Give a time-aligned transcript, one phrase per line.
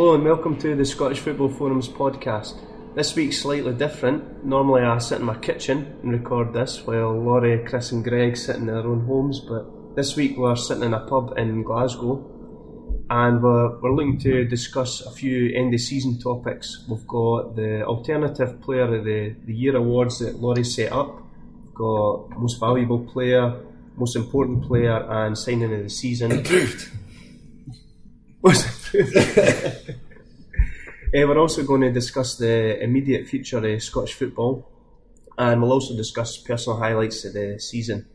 [0.00, 2.58] Hello and welcome to the Scottish Football Forums podcast.
[2.94, 4.42] This week's slightly different.
[4.42, 8.56] Normally I sit in my kitchen and record this while Laurie, Chris and Greg sit
[8.56, 12.16] in their own homes, but this week we're sitting in a pub in Glasgow
[13.10, 16.82] and we're, we're looking to discuss a few end of season topics.
[16.88, 21.20] We've got the Alternative Player of the, the Year awards that Laurie set up.
[21.62, 23.54] We've got Most Valuable Player,
[23.98, 26.32] Most Important Player and Signing of the Season.
[26.32, 26.88] Improved.
[31.12, 34.70] Eh, we're also going to discuss the immediate future of Scottish football,
[35.36, 38.06] and we'll also discuss personal highlights of the season.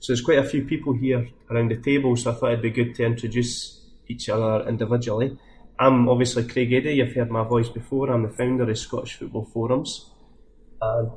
[0.00, 2.68] So there's quite a few people here around the table, so I thought it'd be
[2.68, 5.38] good to introduce each other individually.
[5.78, 9.46] I'm obviously Craig Eddy, you've heard my voice before, I'm the founder of Scottish Football
[9.46, 10.10] Forums.
[10.82, 11.10] And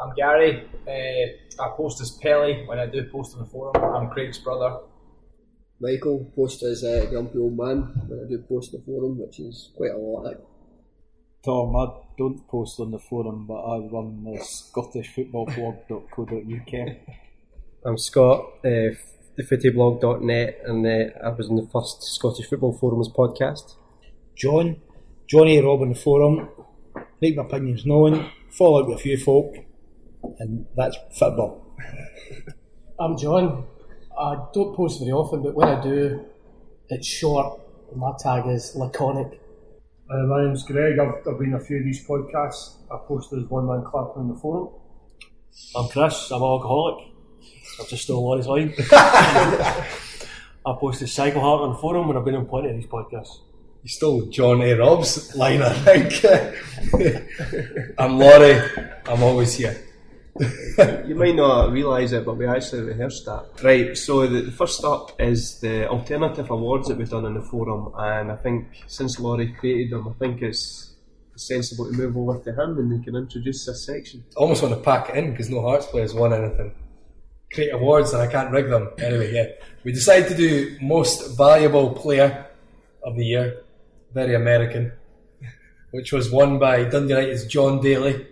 [0.00, 0.68] I'm Gary.
[0.86, 3.74] Uh, I post as Pelly when I do post on the forum.
[3.82, 4.78] I'm Craig's brother.
[5.80, 9.40] Michael post as a grumpy old man when I do post on the forum, which
[9.40, 10.36] is quite a lot.
[11.42, 11.86] Tom, I
[12.18, 16.96] don't post on the forum, but I run the scottishfootballblog.co.uk.
[17.86, 18.90] I'm Scott, uh,
[19.38, 23.76] thefootyblog.net, and uh, I was in the first Scottish Football Forums podcast.
[24.36, 24.76] John,
[25.26, 26.50] Johnny Robin the Forum,
[27.22, 29.56] make my opinions known, fall out with a few folk,
[30.40, 31.74] and that's football.
[32.98, 33.64] I'm John.
[34.20, 36.26] I don't post very often, but when I do,
[36.90, 37.58] it's short.
[37.96, 39.40] My tag is laconic.
[40.10, 40.98] Uh, my name's Greg.
[40.98, 42.74] I've, I've been a few of these podcasts.
[42.92, 44.68] I posted as one man clap on the forum.
[45.74, 46.30] I'm Chris.
[46.30, 47.06] I'm an alcoholic.
[47.80, 48.74] I've just stole Laurie's line.
[48.92, 53.38] I posted Cycle Heart on the forum and I've been on plenty of these podcasts.
[53.82, 54.74] You stole John A.
[54.74, 56.22] Rob's line, I think.
[57.98, 58.60] I'm Laurie.
[59.06, 59.82] I'm always here.
[61.06, 63.46] You might not realise it, but we actually rehearsed that.
[63.62, 67.42] Right, so the, the, first up is the alternative awards that we've done in the
[67.42, 70.90] forum, and I think since Laurie created them, I think it's
[71.40, 74.24] sensible to move over to him and he can introduce this section.
[74.36, 76.74] I almost want to pack it in because no Hearts players won anything.
[77.52, 78.90] Create awards and I can't rig them.
[78.98, 79.46] Anyway, yeah.
[79.82, 82.46] We decided to do most valuable player
[83.02, 83.62] of the year,
[84.12, 84.92] very American,
[85.90, 88.26] which was won by Dundee United's Jon Daly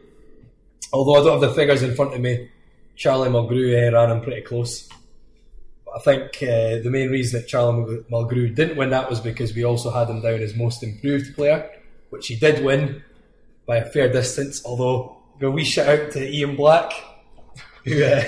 [0.93, 2.51] although I don't have the figures in front of me,
[2.97, 4.89] Charlie Mulgrew eh, ran him pretty close.
[5.85, 9.55] But I think uh, the main reason that Charlie Mulgrew didn't win that was because
[9.55, 11.71] we also had him down as most improved player,
[12.11, 13.03] which he did win
[13.67, 14.65] by a fair distance.
[14.65, 16.93] Although, a wee shout out to Ian Black,
[17.85, 18.25] who uh,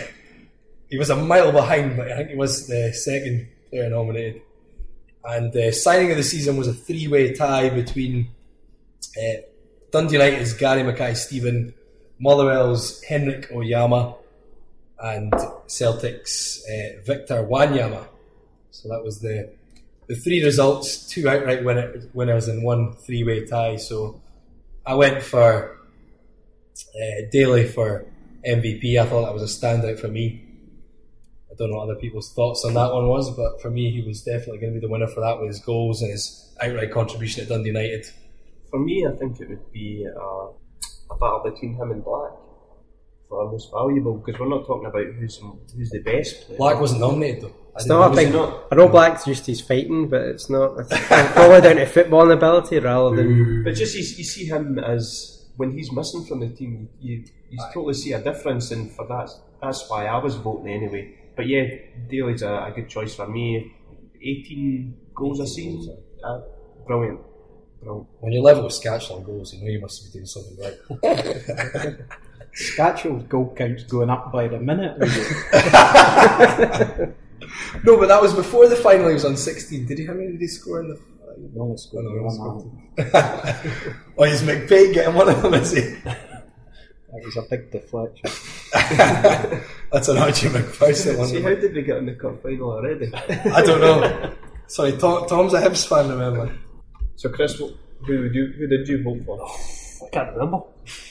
[0.88, 4.42] he was a mile behind, but I think he was the second player nominated.
[5.24, 8.30] And uh, signing of the season was a three-way tie between
[9.18, 9.40] uh,
[9.90, 11.74] Dundee United's Gary Mackay Steven
[12.20, 14.16] Motherwell's Henrik Ojamaa
[15.02, 15.32] and
[15.66, 18.06] Celtic's uh, Victor Wanyama.
[18.70, 19.50] So that was the
[20.06, 23.76] the three results, two outright winner, winners and one three way tie.
[23.76, 24.20] So
[24.84, 25.78] I went for
[26.94, 28.04] uh, Daly for
[28.46, 28.98] MVP.
[28.98, 30.44] I thought that was a standout for me.
[31.50, 34.02] I don't know what other people's thoughts on that one was, but for me, he
[34.02, 36.92] was definitely going to be the winner for that with his goals and his outright
[36.92, 38.06] contribution at Dundee United.
[38.70, 40.46] For me, I think it would be uh,
[41.10, 42.32] a battle between him and Black
[43.28, 45.40] for most valuable because we're not talking about who's
[45.74, 46.58] who's the best player.
[46.58, 47.54] Black wasn't nominated though.
[47.76, 48.32] It's not a big.
[48.32, 50.78] Not, I know Black's just his fighting, but it's not.
[50.80, 53.62] It's probably down to footballing ability rather than.
[53.64, 57.58] But just you, you see him as when he's missing from the team, you you
[57.72, 59.30] totally see a difference, and for that
[59.62, 61.14] that's why I was voting anyway.
[61.36, 61.64] But yeah,
[62.08, 63.72] Daly's a, a good choice for me.
[64.20, 66.40] Eighteen goals a season, uh,
[66.86, 67.20] brilliant.
[67.82, 70.76] When you level with Skacel goals, you know you must be doing something right.
[72.54, 74.98] Skacel's goal count's going up by the minute.
[77.84, 79.08] no, but that was before the final.
[79.08, 79.86] He was on 16.
[79.86, 80.04] Did he?
[80.04, 81.00] How many did he score in the?
[81.54, 82.90] He only scored oh, one.
[84.18, 85.54] oh, is McPake getting one of them?
[85.54, 85.80] Is he?
[85.80, 88.30] That was a big deflection.
[89.90, 91.28] That's an Archie Macpherson one.
[91.28, 93.10] See, how did we get in the cup final already?
[93.14, 94.34] I don't know.
[94.66, 96.54] Sorry, Tom, Tom's a Hibs fan, remember?
[97.20, 97.68] So, Chris, who
[98.06, 99.38] did you, who did you vote for?
[99.42, 100.62] Oh, I can't remember.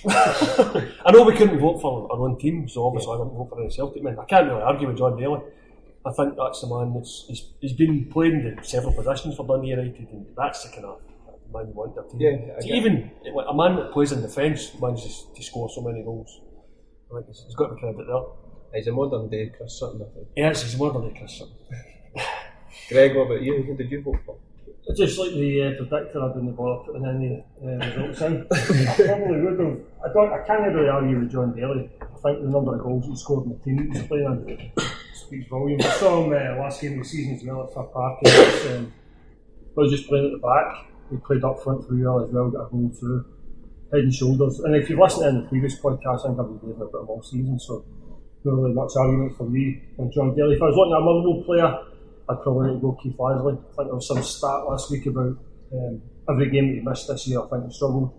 [1.05, 3.21] I know we couldn't vote for our own team, so obviously yeah.
[3.21, 4.17] I didn't vote for any Celtic men.
[4.17, 5.41] I can't really argue with Jon Daly.
[6.03, 9.67] I think that's the man that's he's, he's been playing in several positions for Dundee
[9.67, 10.99] United, and that's the kind of
[11.53, 12.19] man you want their team.
[12.19, 16.41] Yeah, even like, a man that plays in defence manages to score so many goals.
[17.11, 18.23] I think he's, he's got to be credited there.
[18.73, 20.27] He's a modern day Chris Sutton, I think.
[20.35, 21.53] Yes, he's a modern day Chris Sutton.
[22.89, 23.61] Greg, what about you?
[23.61, 24.39] Who did you vote for?
[24.95, 28.47] Just like the uh, predictor, I didn't bother putting any uh, results in.
[28.51, 29.79] I probably would have.
[30.03, 30.33] I don't.
[30.33, 31.89] I can't really argue with Jon Daly.
[32.01, 34.71] I think the number of goals he scored in the team he's playing
[35.13, 35.85] speaks volumes.
[35.85, 38.19] I saw him uh, last game of the season as well at Fir Park.
[38.23, 38.93] And um,
[39.77, 42.49] I was just playing at the back, he played up front for Real as well,
[42.49, 43.25] got a goal through,
[43.93, 44.59] head and shoulders.
[44.59, 47.09] And if you've listened to the previous podcast, I think I've been giving about him
[47.09, 47.85] all season, so
[48.43, 50.55] not really much argument for me on Jon Daly.
[50.55, 51.88] If I was looking at a Motherwell player,
[52.29, 53.53] I'd probably need to go Keith Lasley.
[53.57, 55.37] I think there was some stat last week about
[55.73, 58.13] um, every game that he missed this year, I think he struggled.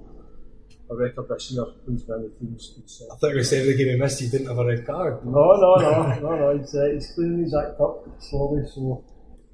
[0.91, 3.03] A record this year, he's been the team's.
[3.09, 4.85] uh, I thought you were saying the game he missed, he didn't have a red
[4.85, 5.25] card.
[5.25, 6.59] no, no, no, no, no.
[6.59, 8.67] He's, uh, he's cleaning his act up slowly.
[8.75, 9.05] So,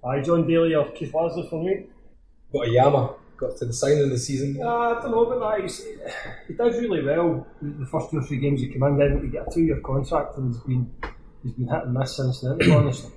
[0.08, 1.88] aye, Jon Daly or Keith Lasley for me.
[2.54, 4.58] Got a Yama, got to the signing of the season.
[4.62, 5.60] Uh, I don't know that.
[5.60, 5.84] He's,
[6.48, 7.46] he does really well.
[7.60, 10.38] The first two or three games he came in, then he get a two-year contract,
[10.38, 10.90] and he's been
[11.42, 12.52] he's been hit and miss since then.
[12.58, 13.10] To be honest,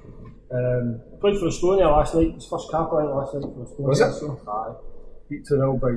[0.51, 2.33] um, played for Estonia last night.
[2.33, 3.87] His first cap I think last night for Estonia.
[3.87, 4.13] Was it?
[4.13, 4.73] So, aye,
[5.29, 5.91] beat two 0 by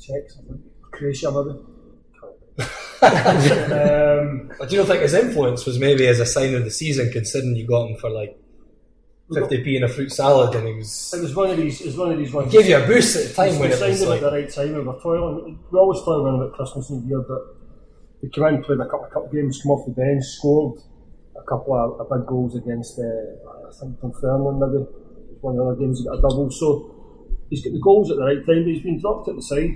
[0.00, 0.60] Czechs, I think.
[0.92, 1.58] Croatia maybe.
[3.04, 6.70] um, But do you not think his influence was maybe as a sign of the
[6.70, 8.38] season, considering you got him for like
[9.30, 11.12] 50p in a fruit salad and he was.
[11.14, 11.80] it was one of these.
[11.80, 12.52] It was one of these ones.
[12.52, 14.22] Gave you a boost at the time when it signed was him like.
[14.22, 14.74] at the right time.
[14.74, 15.58] We were toiling.
[15.70, 17.42] We always toil around about Christmas and New Year, but
[18.20, 20.78] he came in, played a couple of cup games, come off the bench, scored
[21.46, 24.84] couple of, of big goals against, uh, I think, Dunfermline maybe.
[25.40, 26.50] One of the other games he got a double.
[26.50, 29.42] So he's got the goals at the right time, but he's been dropped at the
[29.42, 29.72] side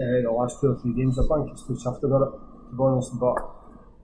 [0.00, 1.18] uh, the last two or three games.
[1.18, 3.14] I think he's too chuffed about it, to be honest.
[3.14, 3.38] But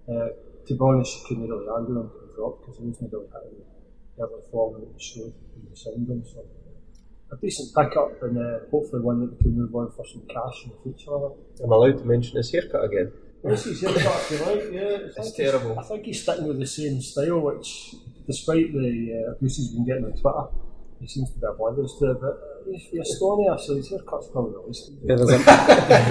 [0.06, 0.28] uh,
[0.66, 3.58] to be honest, you couldn't really argue him getting dropped because he wasn't really hitting
[3.58, 6.22] the early form that he showed him.
[6.22, 6.46] So
[7.32, 10.64] a decent pickup and uh, hopefully one that we can move on for some cash
[10.64, 11.14] in the future.
[11.62, 13.12] I'm allowed to mention his haircut again.
[13.42, 15.06] This is his haircut, if you like, yeah.
[15.06, 15.78] It's he's- terrible.
[15.78, 17.94] I think he's sticking with the same style, which,
[18.26, 20.46] despite the uh, abuse he's been getting on Twitter,
[21.00, 22.20] he seems to be oblivious to it.
[22.20, 24.90] But uh, he's from Estonia, so his haircut's probably the least.
[25.04, 25.38] Yeah, there's a,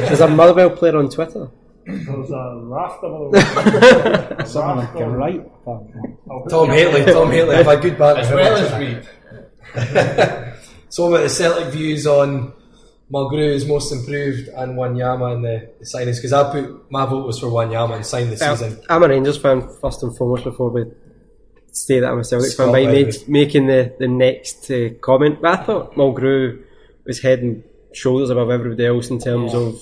[0.07, 1.49] there's a Motherwell player on Twitter.
[1.85, 3.41] There's a raft of them.
[4.47, 5.51] Something like a right.
[5.61, 6.15] apparently.
[6.49, 8.21] Tom Haley, Tom Haley, I've had good banter.
[8.21, 10.55] As well as Reed.
[10.91, 12.51] So about the Celtic views on
[13.11, 17.25] Mulgrew is most improved and Wanyama in the, the signings because I put my vote
[17.25, 18.79] was for Wanyama and signed the season.
[18.89, 20.85] I'm a Rangers fan first and foremost before we
[21.71, 25.41] say that I'm a Celtic fan by make, making the, the next uh, comment.
[25.41, 26.63] But I thought Mulgrew
[27.05, 27.63] was head and
[27.93, 29.81] shoulders above everybody else in terms of.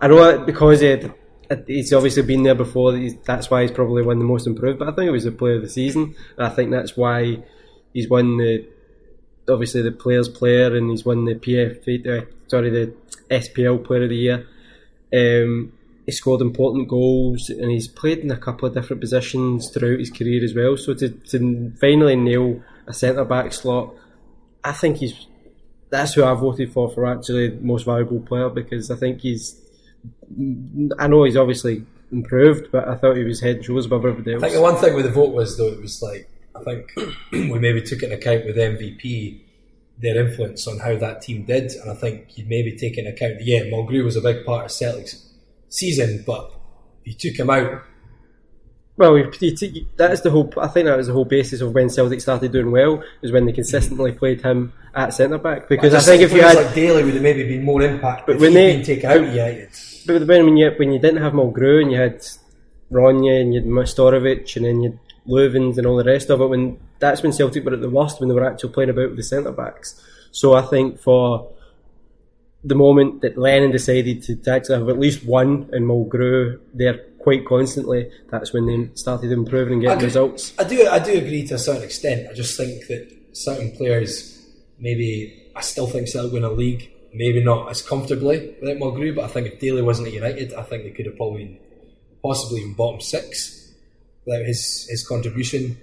[0.00, 1.14] I know because he had,
[1.66, 2.92] he's obviously been there before,
[3.24, 5.56] that's why he's probably won the most improved, but I think he was the player
[5.56, 6.14] of the season.
[6.36, 7.42] And I think that's why
[7.94, 8.68] he's won the.
[9.50, 12.94] Obviously, the players' player, and he's won the PFA, uh, sorry, the
[13.30, 14.46] SPL Player of the Year.
[15.12, 15.72] Um,
[16.06, 20.10] he scored important goals and he's played in a couple of different positions throughout his
[20.10, 20.76] career as well.
[20.76, 23.94] So to, to finally nail a centre back slot,
[24.64, 25.26] I think he's
[25.90, 29.60] that's who I voted for for actually most valuable player because I think he's.
[30.98, 34.36] I know he's obviously improved, but I thought he was head and shoulders above everybody
[34.36, 36.29] I think the one thing with the vote was though it was like
[36.60, 36.92] I think
[37.32, 39.40] we maybe took into account with MVP
[39.98, 43.34] their influence on how that team did, and I think you'd maybe take into account
[43.42, 45.26] yeah, Mulgrew was a big part of Celtic's
[45.68, 46.52] season, but
[47.04, 47.82] you took him out,
[48.96, 50.52] Well, you, you t- that's the whole.
[50.58, 53.46] I think that was the whole basis of when Celtic started doing well is when
[53.46, 54.18] they consistently mm.
[54.18, 55.68] played him at centre back.
[55.68, 58.26] Because I, just think if you had, like Daly would have maybe been more impact
[58.26, 59.70] But when they- taken out United.
[60.06, 62.26] But when, when you when you didn't have Mulgrew and you had
[62.90, 66.46] Rogne and you had Majstorovic and then you Loovens and all the rest of it,
[66.46, 69.16] when that's when Celtic were at the worst when they were actually playing about with
[69.16, 70.00] the centre backs.
[70.32, 71.50] So I think for
[72.62, 77.46] the moment that Lennon decided to, actually have at least one and Mulgrew there quite
[77.46, 80.06] constantly, that's when they started improving and getting Okay.
[80.06, 80.52] results.
[80.58, 82.28] I do, I do agree to a certain extent.
[82.30, 84.46] I just think that certain players,
[84.78, 89.24] maybe I still think Celtic win a league, maybe not as comfortably without Mulgrew, but
[89.24, 91.58] I think if Daly wasn't at United, I think they could have probably been
[92.22, 93.59] possibly even bottom six
[94.24, 95.76] without his his contribution.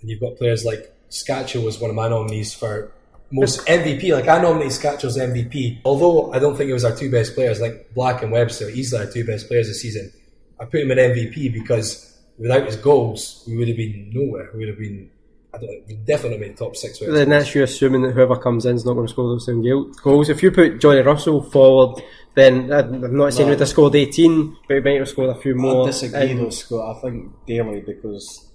[0.00, 2.92] And you've got players like Scatcher was one of my nominees for
[3.30, 4.12] most MVP.
[4.12, 7.34] Like I nominated Scatcher as MVP, although I don't think it was our two best
[7.34, 7.60] players.
[7.60, 10.12] Like Black and Webster, easily our two best players this season.
[10.60, 14.50] I put him in MVP because without his goals, we would have been nowhere.
[14.52, 15.10] We would have been,
[15.54, 16.98] I don't know, definitely made top six.
[16.98, 19.62] Then that's you assuming that whoever comes in is not going to score those same
[20.02, 20.28] goals.
[20.28, 22.02] If you put Johnny Russell forward,
[22.34, 23.52] then I'm not saying No.
[23.54, 25.84] he'd have scored 18, but he might have scored a few more.
[25.84, 26.96] I disagree And- though, Scott.
[26.96, 28.50] I think Daly because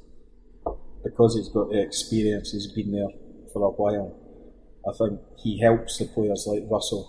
[1.04, 3.08] because he's got the experience, he's been there
[3.54, 4.16] for a while.
[4.88, 7.08] I think he helps the players like Russell,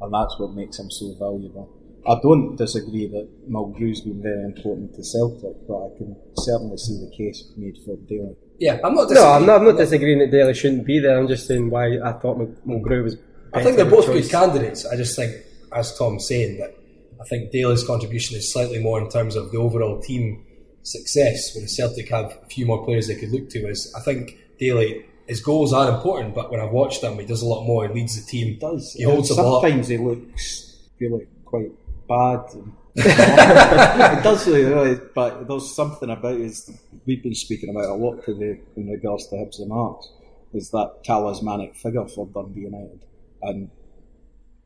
[0.00, 1.68] and that's what makes him so valuable.
[2.04, 6.98] I don't disagree that Mulgrew's been very important to Celtic, but I can certainly see
[6.98, 8.34] the case made for Daly.
[8.62, 9.10] Yeah, I'm not.
[9.10, 11.18] No, I'm not, I'm not disagreeing that Daly shouldn't be there.
[11.18, 13.16] I'm just saying why I thought Mul- Mulgrew was.
[13.52, 14.28] I think they're both choice.
[14.28, 14.86] good candidates.
[14.86, 15.34] I just think,
[15.72, 16.72] as Tom's saying, that
[17.20, 20.44] I think Daly's contribution is slightly more in terms of the overall team
[20.84, 23.68] success, whereas Celtic have a few more players they could look to.
[23.68, 27.42] is I think Daly his goals are important, but when I've watched him, he does
[27.42, 27.88] a lot more.
[27.88, 28.58] He leads the team.
[28.60, 28.92] does.
[28.92, 29.60] He holds the ball.
[29.60, 31.72] Sometimes he looks really quite
[32.08, 32.42] bad.
[32.54, 36.70] and- it does really, but there's something about his.
[37.06, 40.12] We've been speaking about a lot today in regards to Hibs and Hearts.
[40.52, 43.04] Is that talismanic figure for Dundee United,
[43.42, 43.70] and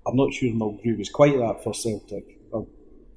[0.06, 2.25] I'm not sure Mulgrew was quite that for Celtic.
[2.54, 2.61] I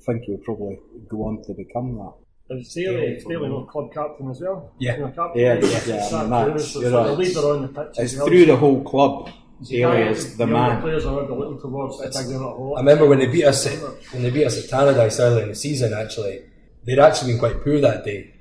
[0.05, 2.13] think he'll probably go on to become that.
[2.49, 2.57] that.
[2.59, 4.71] Is Staley, Staley not club captain as well?
[4.79, 4.95] Yeah.
[4.97, 7.05] You know, captain, Yeah, yeah, It's yeah, I mean, that's- you're right.
[7.07, 7.95] the leader on the pitch.
[7.99, 8.27] It's well.
[8.27, 9.29] through the whole club.
[9.61, 10.81] You Daly is the man.
[10.81, 12.77] players are maybe looking towards the bigger at home.
[12.77, 13.77] I remember when they beat us at,
[14.13, 15.93] when they beat us at Tannadice early in the season.
[15.93, 16.43] Actually,
[16.85, 18.33] they'd actually been quite poor that day,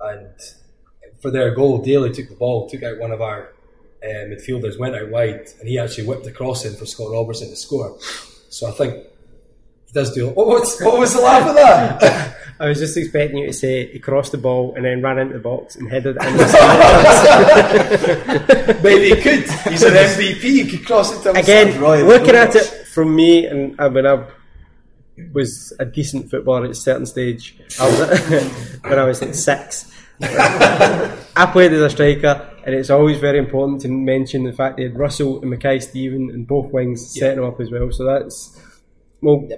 [0.00, 0.30] and
[1.20, 3.52] for their goal, Daly took the ball, took out one of our
[4.02, 7.48] uh, midfielders, went out wide, and he actually whipped the cross in for Scott Robertson
[7.48, 7.96] to score.
[8.50, 9.06] So I think
[9.86, 10.28] he does do.
[10.28, 12.36] What was, what was the laugh at that?
[12.60, 15.34] I was just expecting you to say he crossed the ball and then ran into
[15.34, 16.36] the box and headed it in.
[16.36, 16.46] the
[18.82, 19.50] Maybe he could.
[19.72, 20.40] He's an MVP.
[20.40, 21.32] He could cross it to.
[21.38, 24.24] Again, Roy looking at it from me, and uh, I mean, I
[25.32, 27.58] was a decent footballer at a certain stage.
[27.80, 29.90] I was when I was like six.
[30.20, 34.84] I played as a striker, and it's always very important to mention the fact they
[34.84, 37.90] had Russell and Mackay Steven and both wings setting them up as well.
[37.90, 38.60] So that's
[39.20, 39.48] well.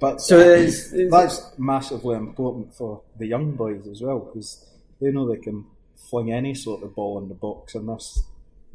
[0.00, 4.66] But So it's- it's- that's massively important for the young boys as well because
[5.00, 5.66] they know they can
[6.10, 8.22] fling any sort of ball in the box, and this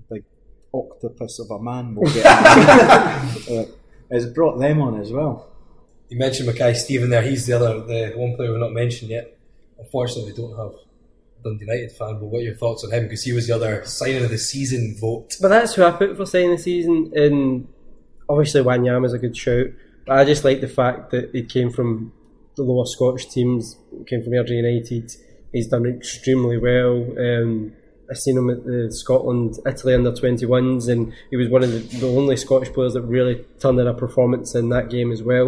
[0.10, 0.24] big
[0.74, 2.26] octopus of a man will get.
[2.26, 3.66] uh,
[4.10, 5.48] it's brought them on as well.
[6.10, 7.22] You mentioned Mackay Steven there.
[7.22, 9.38] He's the other, the one player we've not mentioned yet.
[9.78, 12.14] Unfortunately, we don't have a Dundee United fan.
[12.20, 13.04] But what are your thoughts on him?
[13.04, 15.36] Because he was the other signing of the season vote.
[15.42, 17.12] But that's who I put for signing the season.
[17.14, 17.68] And
[18.30, 19.68] obviously, Wanyama's a good shout.
[20.10, 22.14] I just like the fact that he came from
[22.56, 25.12] the lower Scottish teams, came from Airdrie United.
[25.52, 27.06] He's done extremely well.
[27.18, 27.74] Um,
[28.10, 31.80] I seen him at the Scotland Italy under 21s, and he was one of the,
[31.98, 35.48] the only Scottish players that really turned in a performance in that game as well.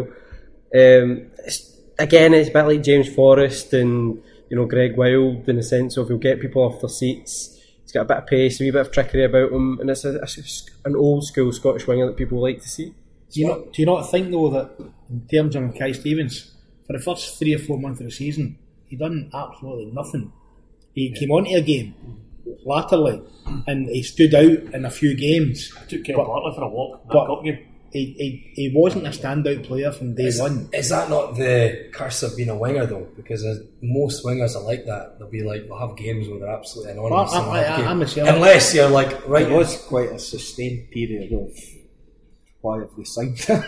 [0.75, 5.55] Um, it's, again, it's a bit like James Forrest and you know Gregg Wylde in
[5.55, 7.55] the sense of he'll get people off their seats.
[7.81, 10.05] He's got a bit of pace, a wee bit of trickery about him, and it's,
[10.05, 12.93] a, it's an old school Scottish winger that people like to see.
[13.31, 14.71] Do you, not, do you not think though that
[15.09, 16.51] in terms of Kai Stevens,
[16.87, 18.57] for the first three or four months of the season,
[18.87, 20.31] he done absolutely nothing.
[20.93, 21.93] He came onto a game
[22.65, 23.21] latterly,
[23.67, 25.71] and he stood out in a few games.
[25.79, 27.01] I took Ken But- Bartley for a walk.
[27.07, 27.65] But- cup game.
[27.91, 30.69] He, he, he wasn't a standout player from day Is, one.
[30.71, 33.07] is that not the curse of being a winger though?
[33.17, 35.17] Because uh, most wingers are like that.
[35.17, 37.33] They'll be like, they'll have games where they're absolutely anonymous.
[37.33, 39.49] I- and I- I- I'm myself- Unless you're like right.
[39.49, 41.49] It was quite a sustained period of
[42.61, 43.63] why have they signed him?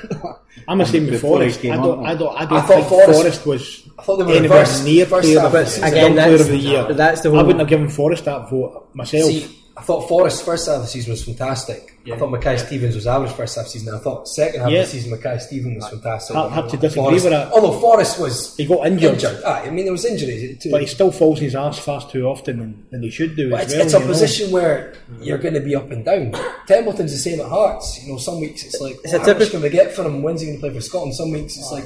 [0.67, 2.05] I'm the same with Before he I came don't.
[2.05, 4.59] I don't, I I don't thought think Forrest- Forrest, was I thought they were anywhere
[4.59, 4.83] reversed.
[4.85, 5.83] near First player, of, the- of the season.
[5.83, 6.93] young Again, player that's- of the year.
[6.93, 9.31] that's the I wouldn't have given Forrest that vote myself.
[9.31, 11.97] See, I thought Forrest's first half of the season was fantastic.
[12.11, 13.95] I thought Mackay Stevens was average first half of the season.
[13.95, 14.79] I thought second half Yeah.
[14.79, 16.35] of the season Mackay Stevens was fantastic.
[16.35, 17.51] I'll have to disagree Forrest- with that.
[17.53, 19.43] Although Forrest was he got injured, injured.
[19.43, 20.71] Aye, I mean, there was injuries too.
[20.71, 23.65] but he still falls his ass fast too often than, than he should do as
[23.65, 23.85] it's, well.
[23.85, 24.07] it's a know.
[24.07, 25.23] position where mm-hmm.
[25.23, 26.33] you're going to be up and down.
[26.67, 28.03] Templeton's the same at Hearts.
[28.03, 30.21] You know, some weeks it's like, It's a typical- can we get for him?
[30.21, 31.15] When's he going to play for Scotland?
[31.15, 31.85] Some weeks it's like,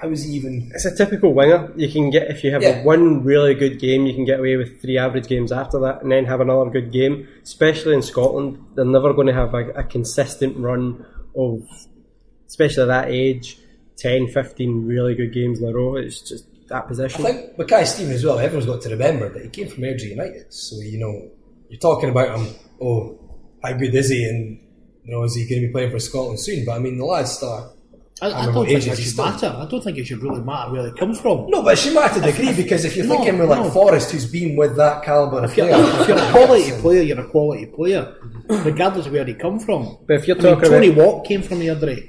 [0.00, 0.70] how is he even?
[0.74, 1.72] It's a typical winger.
[1.76, 2.80] You can get if you have Yeah.
[2.80, 6.02] a one really good game, you can get away with three average games after that,
[6.02, 7.26] and then have another good game.
[7.42, 11.04] Especially in Scotland, they're never going to have a, a consistent run
[11.36, 11.62] of,
[12.46, 13.58] especially at that age,
[13.98, 15.96] 10, 15 really good games in a row.
[15.96, 17.24] It's just that position.
[17.24, 18.38] I think Mackay Stevens as well.
[18.38, 20.52] Everyone's got to remember that he came from Airdrie United.
[20.52, 21.30] So you know,
[21.68, 22.54] you're talking about him.
[22.80, 23.18] Oh,
[23.62, 24.24] how good is he?
[24.24, 24.58] And
[25.04, 26.64] you know, is he going to be playing for Scotland soon?
[26.64, 27.70] But I mean, the lad's start.
[28.22, 29.54] I, I remember don't what think it should still- matter.
[29.58, 31.50] I don't think it should really matter where they come from.
[31.50, 33.60] No, but it should matter to a degree because if you're No, thinking with like
[33.64, 33.70] no.
[33.70, 37.28] Forrest, who's been with that caliber of player, if you're a quality player, you're a
[37.28, 38.14] quality player,
[38.48, 39.98] regardless of where he come from.
[40.06, 42.08] But if you're I mean, talking Tony about- Watt came from Airdrie,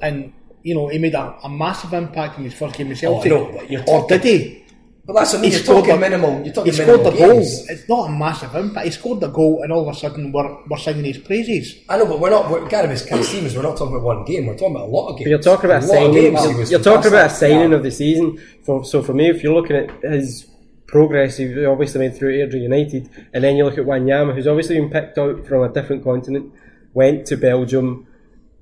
[0.00, 0.32] and
[0.62, 3.22] you know he made a, a massive impact in his first game with Oh, I
[3.28, 3.32] Celtic.
[3.32, 4.61] know, but you're or talking- did he?
[5.04, 5.50] But that's what I mean.
[5.50, 6.44] He You're talking a- minimal.
[6.44, 7.34] You're talking He scored the goal.
[7.34, 7.68] games.
[7.68, 8.84] It's not a massive impact.
[8.86, 11.74] He scored the goal, and all of a sudden we're, we're singing his praises.
[11.88, 12.48] I know, but we're not.
[12.50, 13.56] We're kind of as Ken Stevens.
[13.56, 14.46] We're not talking about one game.
[14.46, 15.24] We're talking about a lot of games.
[15.26, 16.22] But you're talking about a lot of signing.
[16.56, 17.50] You're, you're talking about a fantastic.
[17.50, 18.40] signing of the season.
[18.62, 20.46] For, so for me, if you're looking at his
[20.86, 24.78] progress, he obviously went through Airdrie United, and then you look at Wanyama, who's obviously
[24.78, 26.52] been picked out from a different continent,
[26.94, 28.06] went to Belgium.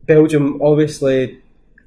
[0.07, 1.41] Belgium obviously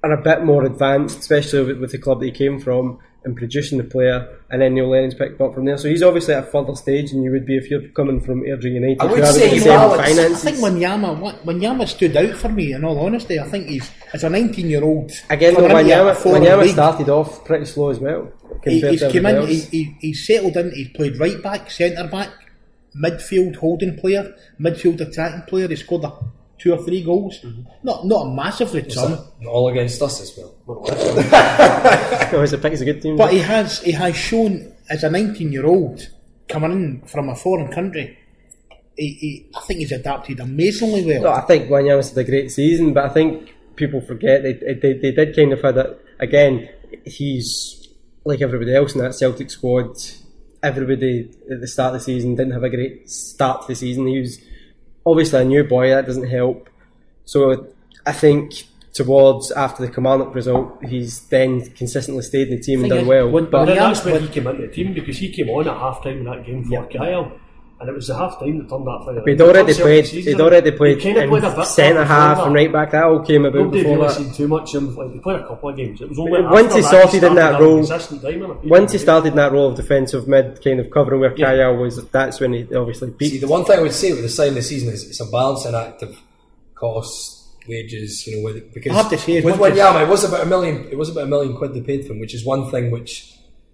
[0.04, 3.36] are a bit more advanced, especially with, with the club that he came from, and
[3.38, 5.77] producing the player, and then Neil Lennon's picked up from there.
[5.77, 8.42] So he's obviously at a further stage than you would be if you're coming from
[8.42, 9.01] Airdrie United.
[9.01, 10.44] I would who haven't say the you same balance- I finances.
[10.44, 12.74] think Wanyama, what- Wanyama stood out for me.
[12.74, 15.12] In all honesty, I think he's as a 19 year old.
[15.30, 18.32] Again, though, Wanyama, Wanyama started off pretty slow as well.
[18.63, 19.36] He, he's to came in.
[19.38, 19.50] else.
[19.68, 20.72] He, he, settled in.
[20.72, 22.30] He's played right back, centre back,
[22.96, 25.68] midfield holding player, midfield attacking player.
[25.68, 26.13] He scored a,
[26.60, 27.40] two or three goals.
[27.42, 27.66] Mhm.
[27.84, 30.54] Not not a massive return, And all against us as well.
[32.34, 33.16] Always a pick a good team.
[33.18, 36.10] but he has he has shown as a 19 year old
[36.50, 38.18] coming in from a foreign country.
[38.98, 41.24] He, he, I think he's adapted amazingly well.
[41.24, 44.94] No, I think Wanyama's had a great season, but I think people forget they, they,
[44.94, 46.00] they did kind of had that.
[46.20, 46.70] again.
[47.06, 47.88] He's
[48.24, 49.98] like everybody else in that Celtic squad.
[50.62, 54.06] Everybody at the start of the season didn't have a great start to the season.
[54.08, 54.40] He was
[55.06, 56.70] obviously a new boy, that doesn't help.
[57.26, 57.68] So
[58.06, 62.90] I think towards after the Kilmarnock result, he's then consistently stayed in the team and
[62.90, 63.30] done well.
[63.30, 65.78] when- but But that's when he came into the team because he came on at
[65.78, 67.32] half time in that game for Kyle.
[67.84, 69.22] And it was the half time that turned that fire.
[69.25, 70.06] he'd already played.
[70.06, 72.92] He'd already played kind of played a bit centre half and right back.
[72.92, 74.13] That all came about Nobody before really that.
[74.16, 74.96] seen too much of him.
[74.96, 76.00] Like, he played a couple of games.
[76.02, 78.63] It was only once he that sorted in that role- consistent time in it.
[78.63, 81.48] Once he started in that role of defensive mid, kind of covering where Yeah.
[81.58, 84.30] Kyle was, that's when he obviously See, the one thing I would say with the
[84.30, 86.18] sign of the season is it's a balancing act of
[86.75, 90.24] costs, wages, you know, with, because I have to say, with much Wanyama, it was
[90.24, 90.88] about a million.
[90.90, 93.33] It was about a million quid they paid for him, which is one thing which.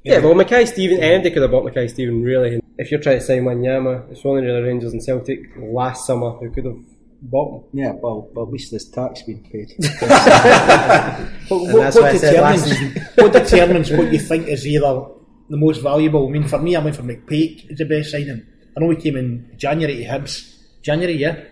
[0.10, 2.62] You Yeah, well, Mackay Steven, anybody could have bought Mackay Steven, really.
[2.78, 6.50] If you're trying to sign Wanyama, it's only the Rangers and Celtic last summer who
[6.50, 6.78] could have
[7.22, 7.80] bought him.
[7.80, 9.74] Yeah, well, but at least there's tax being paid.
[11.50, 14.68] But what, that's what what I said last determines what determines what you think is
[14.68, 15.06] either
[15.50, 16.28] the most valuable?
[16.28, 18.46] I mean, for me, I went for McPake as the best signing.
[18.78, 20.56] I know he came in January to Hibs.
[20.84, 21.44] January, yeah,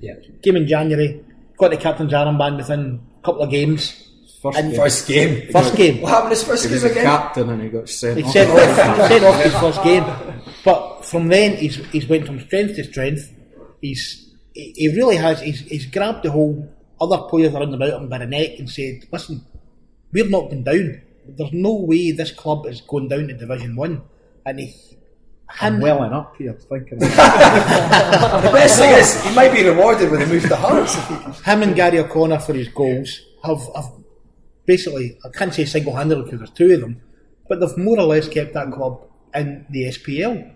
[0.00, 0.14] yeah.
[0.42, 1.24] came in January.
[1.56, 4.03] Got the captain's armband within a couple of games.
[4.44, 4.76] First And game.
[4.80, 5.52] First game.
[5.52, 6.00] First game.
[6.02, 7.04] What happened his first He game was again?
[7.04, 8.30] captain and he got sent He off.
[8.32, 8.58] sent off,
[9.00, 10.04] he sent off his first game.
[10.64, 13.32] But from then, he's, he's went from strength to strength.
[13.80, 15.40] He's he he really has.
[15.40, 16.68] He's, he's grabbed the whole
[17.00, 19.44] other players around about him by the neck and said, "Listen,
[20.12, 21.00] we're not going down.
[21.26, 24.02] There's no way this club is going down to Division One."
[24.46, 24.74] And he,
[25.60, 26.98] I'm him, welling up here thinking.
[27.00, 30.96] The best thing is he might be rewarded with a move to Hearts.
[30.96, 33.90] if him and Gary O'Connor for his goals have, have
[34.66, 37.00] basically, I can't say single handedly because there's two of them,
[37.48, 39.02] but they've more or less kept that club
[39.34, 40.54] in the SPL.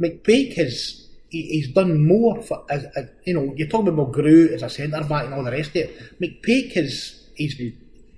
[0.00, 3.52] McPake has he, he's done more for as, as you know.
[3.56, 6.20] You're talking about McGrew as a centre back and all the rest of it.
[6.20, 7.60] McPake has he's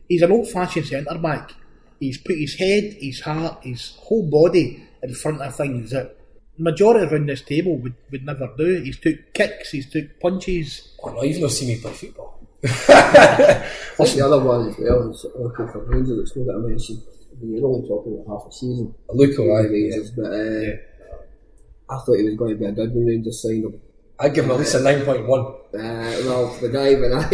[0.09, 1.53] he's an old fashioned centre back.
[1.99, 6.17] He's put his head, his heart, his whole body in front of things that
[6.59, 8.83] majority around this table would, would never do.
[8.83, 10.95] He's took kicks, he's took punches.
[11.03, 12.46] Oh no, you've not seen me play football.
[12.67, 16.19] Think the other one as well is looking for Rangers.
[16.19, 17.03] It's not that I mentioned.
[17.07, 18.95] I mean, you're only talking about half a season.
[19.11, 19.63] Luco, for I
[20.11, 23.81] but uh, I thought he was going to be a when Rangers him.
[24.19, 25.43] I'd give him at least a nine point one.
[25.75, 27.25] Uh, well, the guy when I.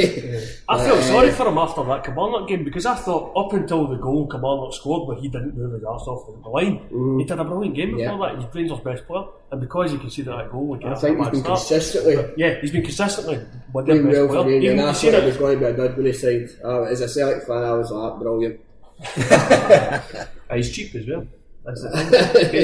[0.69, 3.87] I felt Uh, sorry for him after that Kilmarnock game because I thought up until
[3.87, 6.81] the goal Kilmarnock scored where he didn't move his arse off the line,
[7.21, 8.35] he did a brilliant game before Yeah.
[8.35, 8.43] that.
[8.45, 11.29] He's Rangers' best player, and because he conceded that goal, like, I after think he's
[11.31, 13.37] been start, consistently yeah, he's been consistently
[13.71, 14.65] one of their doing best well for players.
[14.65, 16.13] Even and I you seen thought he was going to be a dud when he
[16.13, 16.51] signed.
[16.65, 18.61] Uh, as a Celtic fan, I was like, brilliant.
[19.31, 20.03] Ah,
[20.57, 21.27] he's cheap as well.
[21.65, 21.91] That's the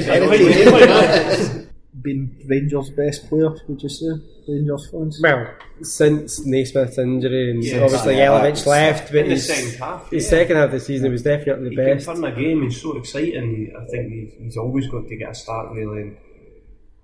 [0.02, 1.64] thing.
[2.04, 2.72] I like, think "Wait, he wait, wait, is.
[2.72, 4.06] wait." Been Rangers' best player, would you say?
[4.48, 5.20] Rangers fans?
[5.22, 9.78] Well, since Naismith's injury and Yeah, obviously yeah, Jelic left, but In the his, second
[9.78, 10.30] half, his yeah.
[10.30, 12.06] second half of the season was definitely He the can best.
[12.06, 12.62] turn a game.
[12.62, 13.74] He's so exciting.
[13.78, 16.02] I think he's, he's always got to get a start really.
[16.02, 16.16] And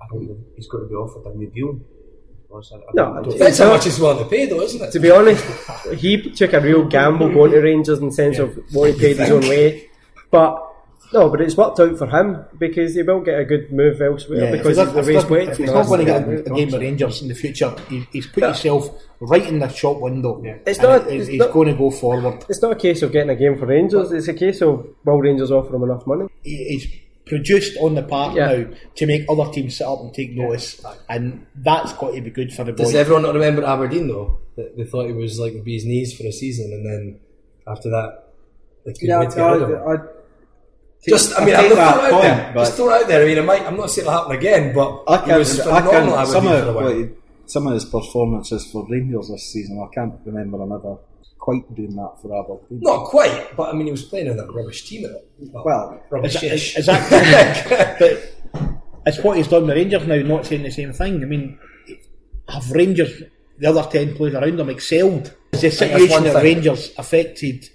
[0.00, 0.37] I don't know.
[0.57, 1.80] He's got to be offered a new deal.
[2.52, 3.50] Honestly, I No, don't know.
[3.57, 4.92] how much he's willing to pay, though, isn't it?
[4.92, 5.44] To be honest,
[5.98, 9.16] he took a real gamble going to Rangers in the sense of what he paid
[9.18, 9.88] his own way.
[10.30, 10.62] But
[11.14, 14.50] no, but it's worked out for him because he will get a good move elsewhere
[14.53, 16.42] because if he's the he's way not, if he's not going to get a, a
[16.57, 20.42] game with Rangers in the future, he, he's put himself right in the shop window.
[20.66, 22.44] It's not- He's, it's he's not- going to go forward.
[22.48, 24.12] It's not a case of getting a game for Rangers.
[24.12, 26.27] It's a case of will Rangers offer him enough money?
[26.42, 26.87] He, he's
[27.27, 28.46] produced on the park Yeah.
[28.53, 32.31] now to make other teams sit up and take notice, and that's got to be
[32.31, 32.85] good for the boy.
[32.85, 34.40] Does everyone not remember Aberdeen, though?
[34.57, 37.20] That they thought he was like the bee's knees for a season, and then
[37.66, 38.24] after that,
[38.85, 39.77] they couldn't Yeah, wait to get rid of him.
[39.88, 39.96] I, I,
[41.07, 42.53] Just, I mean, I that out point, there.
[42.55, 43.23] Just throw it out there.
[43.23, 45.83] I mean, it might, I'm not saying it'll happen again, but I can't, was I
[45.83, 50.14] can't, some, a of, like, some of his performances for Rangers this season, I can't
[50.25, 50.97] remember him ever
[51.45, 52.81] quite doing that for Aberdeen.
[52.81, 55.05] Not quite, but I mean, he was playing in that rubbish team.
[55.05, 55.29] At it.
[55.53, 56.37] Well, rubbish.
[56.37, 58.35] Is, is, is that but
[59.07, 61.23] it's what he's done with Rangers now, not saying the same thing.
[61.23, 61.59] I mean,
[62.49, 63.23] have Rangers,
[63.59, 65.35] the other 10 players around them, excelled?
[65.53, 66.43] Is the situation at.
[66.43, 67.69] Rangers affected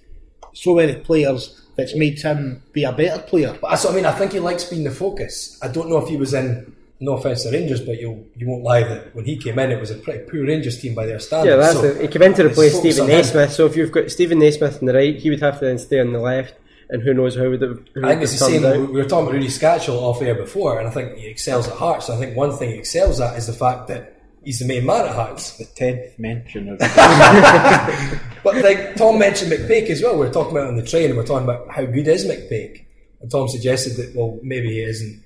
[0.54, 3.58] so many players that's made him be a better player?
[3.62, 4.06] But that's what I mean.
[4.06, 5.58] I think he likes being the focus.
[5.62, 6.76] I don't know if he was in.
[7.02, 9.80] No offense to Rangers, but you you won't lie that when he came in, it
[9.80, 11.50] was a pretty poor Rangers team by their standards.
[11.50, 12.02] Yeah, that's so it.
[12.02, 13.16] He came in to his replace Stephen on him.
[13.16, 13.52] Naismith.
[13.54, 16.02] So if you've got Steven Naismith on the right, he would have to then stay
[16.02, 16.56] on the left.
[16.90, 18.66] and who knows how would it who I think it's the same.
[18.66, 18.76] out.
[18.78, 21.68] We we were talking about Rudi Skacel off air before, and I think he excels
[21.68, 22.08] at Hearts.
[22.08, 24.86] So I think one thing he excels at is the fact that he's the main
[24.86, 25.58] man at Hearts.
[25.58, 26.80] The tenth mention of
[28.44, 30.14] But like Tom mentioned McPake as well.
[30.14, 32.08] We were talking about it on the train, and we are talking about how good
[32.08, 32.86] is McPake,
[33.22, 35.24] and Tom suggested that well maybe he isn't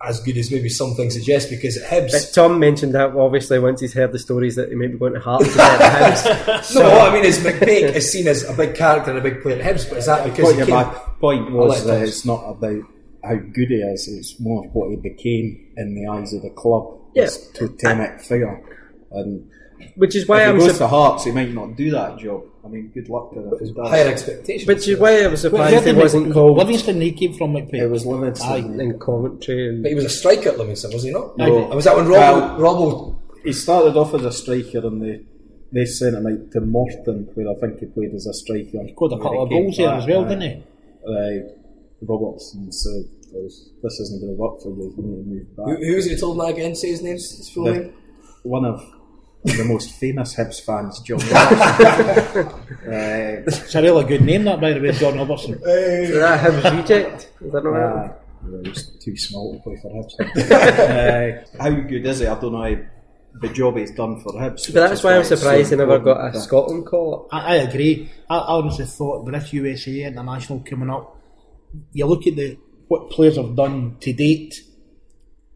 [0.00, 2.32] as good as maybe some things suggest because at But Hibs.
[2.34, 5.20] Tom mentioned that obviously once he's heard the stories that he may be going to
[5.20, 6.74] Hearts to get Hibs.
[6.76, 9.42] No, what I mean is McPake is seen as a big character and a big
[9.42, 10.74] player at Hibs, but is that because But he yeah, came?
[10.74, 10.84] my
[11.20, 12.82] point was that it's not about
[13.24, 16.97] how good he is; it's more what he became in the eyes of the club.
[17.18, 17.24] Yeah.
[17.24, 18.62] This totemic figure,
[19.12, 19.48] and
[19.96, 22.18] Which is why if he I'm goes sur- to Hearts, he might not do that
[22.18, 22.42] job.
[22.64, 23.88] I mean, good luck to him if he does.
[23.88, 24.68] higher expectations.
[24.68, 27.32] which is why I was Where surprised did he wasn't Mc- called Livingston, he came
[27.34, 27.74] from McPake.
[27.74, 28.48] It was Livingston.
[28.80, 28.82] Aye.
[28.84, 31.36] in Coventry and But he was a striker at Livingston, was he not?
[31.38, 31.64] No.
[31.66, 35.20] And was that when Robbo, Robbo He started off as a striker, and they
[35.72, 38.82] they sent him out to Morton, where I think he played as a striker.
[38.84, 40.28] He Scored a couple of goals there as well, aye.
[40.28, 40.62] didn't he?
[41.06, 41.48] Uh,
[42.02, 44.94] Robertson said, "Well, "This isn't going to work for you.
[44.96, 46.74] You need to move back." who was it who told him that again?
[46.74, 47.92] Say his name, his full The- name.
[48.42, 48.80] One of
[49.44, 52.46] the most famous Hibs fans, John Robertson.
[52.86, 55.54] uh, It's a really good name, that, by the way, John Robertson.
[55.64, 57.30] is that Hibs reject?
[57.40, 58.10] Is that not right?
[58.10, 58.12] Uh,
[58.44, 60.14] well, he was too small to play for Hibs.
[60.50, 62.26] uh, how good is he?
[62.26, 62.86] I don't know.
[63.40, 64.72] The job he's done for Hibs.
[64.72, 66.42] But that's why I'm it's so surprised he never got a important.
[66.44, 67.28] Scotland call.
[67.30, 68.10] I, I agree.
[68.30, 71.16] I, I honestly thought with this USA international coming up,
[71.92, 72.56] you look at the
[72.88, 74.62] what players have done to date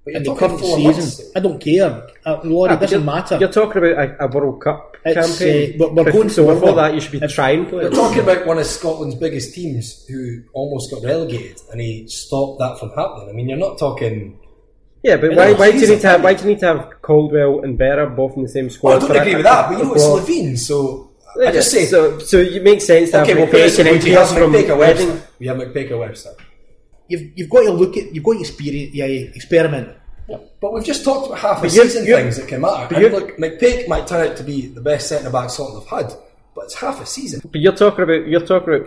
[0.05, 0.93] But in the current four season.
[1.03, 1.31] months.
[1.37, 2.09] I don't care.
[2.27, 3.39] Uh, Laurie, it doesn't you're, matter.
[3.39, 5.75] You're talking about a, a World Cup It's, campaign.
[5.81, 7.77] uh, we're- we're going so before that, you should be trying to.
[7.77, 12.59] We're talking about one of Scotland's biggest teams who almost got relegated, and he stopped
[12.61, 13.29] that from happening.
[13.31, 14.39] I mean, you're not talking.
[15.03, 17.03] Yeah, but why, why do you need to have, why do you need to have
[17.03, 18.91] Caldwell and Berra both in the same squad?
[18.91, 21.11] Well, I don't for a- agree with that, but you know it's well, Levein, so
[21.45, 21.87] I just say.
[21.87, 22.19] so.
[22.21, 24.05] So it makes sense to okay, have well, put it this McPake and way, then
[24.05, 25.09] we have Pearce from McPake or Reading.
[25.09, 25.29] Webster.
[25.41, 26.31] We have McPake or Webster.
[27.13, 29.89] You've, you've got to look at, you've got to experience, yeah, experiment.
[30.61, 32.87] But we've just talked about half a But you're- season you're- things that can matter.
[32.89, 35.83] but And you're- look, McPake might turn out to be the best centre back Scotland
[35.89, 36.13] have had,
[36.55, 37.41] but it's half a season.
[37.51, 38.87] But you're talking about you're talking about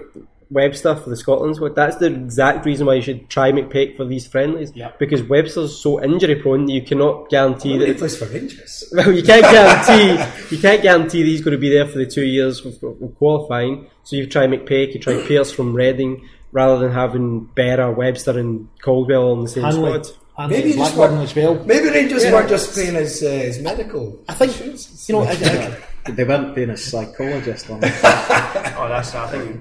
[0.51, 1.75] Webster for the Scotland squad.
[1.75, 4.71] That's the exact reason why you should try McPake for these friendlies.
[4.99, 7.97] Because Webster's so injury prone, you cannot guarantee He that.
[7.97, 8.83] plays for Rangers.
[8.93, 10.23] Well, you can't guarantee
[10.55, 13.15] you can't guarantee that he's going to be there for the two years of, of
[13.17, 13.87] qualifying.
[14.03, 18.67] So you try McPake, you try Pearce from Reading, rather than having Berra, Webster, and
[18.81, 20.07] Caldwell on the same Hanley, squad.
[20.37, 21.55] Hanley Maybe you just Blackburn want- as well.
[21.65, 22.31] Maybe Rangers Yeah.
[22.33, 24.17] weren't just playing as, uh, his medical.
[24.29, 24.51] I think,
[25.09, 25.31] you know, I,
[26.07, 27.91] I, They weren't paying a psychologist on it.
[28.77, 29.59] Oh, that's I think we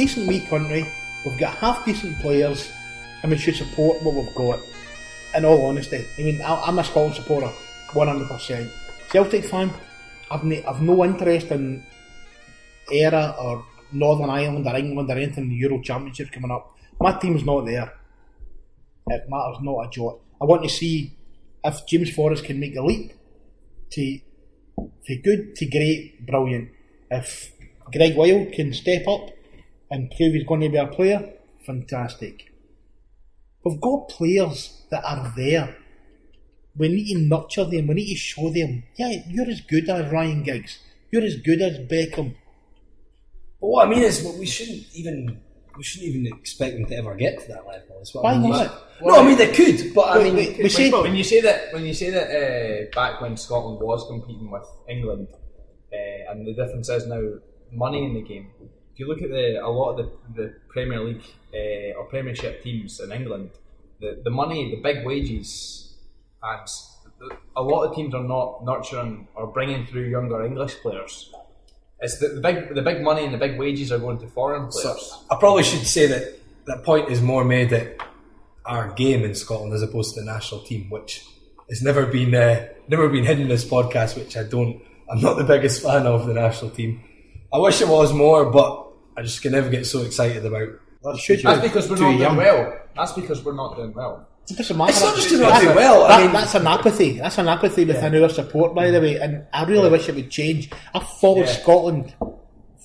[0.00, 0.86] decent wee country.
[1.24, 2.72] We've got half decent players,
[3.22, 4.58] and we should support what we've got.
[5.34, 7.52] In all honesty, I mean, I, I'm a Scotland supporter,
[7.92, 8.70] one hundred percent.
[9.10, 9.70] Celtic fan,
[10.30, 11.84] I've no, I've no interest in
[12.90, 16.74] Eire or Northern Ireland or England or anything in the Euro Championship coming up.
[16.98, 17.92] My team's not there.
[19.08, 20.18] It matters not a jot.
[20.40, 21.12] I want to see
[21.62, 23.12] if James Forrest can make the leap
[23.90, 24.18] to
[25.06, 26.70] to good to great, brilliant.
[27.10, 27.52] If
[27.92, 29.30] Gregg Wylde can step up
[29.90, 31.32] and prove he's going to be a player,
[31.66, 32.52] fantastic.
[33.64, 35.76] We've got players that are there.
[36.76, 37.88] We need to nurture them.
[37.88, 38.84] We need to show them.
[38.96, 40.78] Yeah, you're as good as Ryan Giggs.
[41.10, 42.34] You're as good as Beckham.
[43.60, 45.40] But what I mean is, well, we shouldn't even
[45.76, 48.00] we shouldn't even expect them to ever get to that level.
[48.02, 48.50] Is what Why I mean.
[48.50, 48.86] not?
[49.02, 51.24] No, I mean they could, but I We- mean, we- we When- say when you
[51.24, 55.28] say that, when you say that, uh, back when Scotland was competing with England,
[55.92, 57.22] uh, and the difference is now
[57.72, 58.50] money in the game.
[59.00, 63.00] You look at the a lot of the, the Premier League uh, or Premiership teams
[63.00, 63.48] in England,
[63.98, 65.94] the, the money, the big wages,
[66.42, 66.68] and
[67.56, 71.32] a lot of teams are not nurturing or bringing through younger English players.
[72.00, 74.70] It's the, the big the big money and the big wages are going to foreign
[74.70, 75.24] So, players.
[75.30, 77.96] I probably should say that that point is more made at
[78.66, 81.24] our game in Scotland as opposed to the national team, which
[81.70, 84.18] has never been uh, never been hidden in this podcast.
[84.18, 84.82] Which I don't.
[85.10, 87.02] I'm not the biggest fan of the national team.
[87.50, 88.89] I wish it was more, but
[89.20, 90.68] I just can never get so excited about.
[91.02, 92.80] That's because we're not doing well.
[92.96, 94.26] That's because we're not doing well.
[94.48, 94.90] It doesn't matter.
[94.92, 97.18] It's not just That's- about doing that's- well, I mean- that's an apathy.
[97.18, 99.16] That's an apathy within our support, by the way.
[99.20, 100.70] And I really wish it would change.
[100.94, 101.52] I've followed Yeah.
[101.60, 102.14] Scotland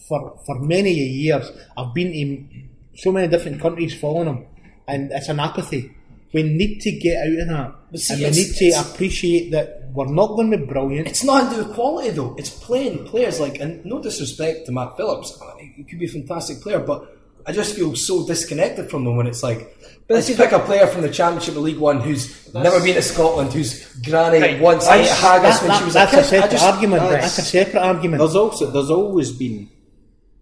[0.09, 1.49] for for many years.
[1.77, 4.45] I've been in so many different countries following them,
[4.89, 5.91] and it's an apathy.
[6.33, 10.07] We need to get out of that, see, and we need to appreciate that we're
[10.07, 11.07] not going to be brilliant.
[11.07, 12.35] It's not to do with quality though.
[12.37, 16.09] It's playing players like, and no disrespect to Matt Phillips, uh, he could be a
[16.09, 17.11] fantastic player, but
[17.47, 19.77] I just feel so disconnected from them when it's like,
[20.09, 23.53] let's pick a player from the Championship of League One who's never been to Scotland,
[23.53, 26.25] whose granny once ate haggis That- when that- she was that's a a kid.
[26.25, 27.01] I separate just- argument.
[27.03, 28.19] I- That's a separate argument.
[28.19, 29.69] There's also there's always been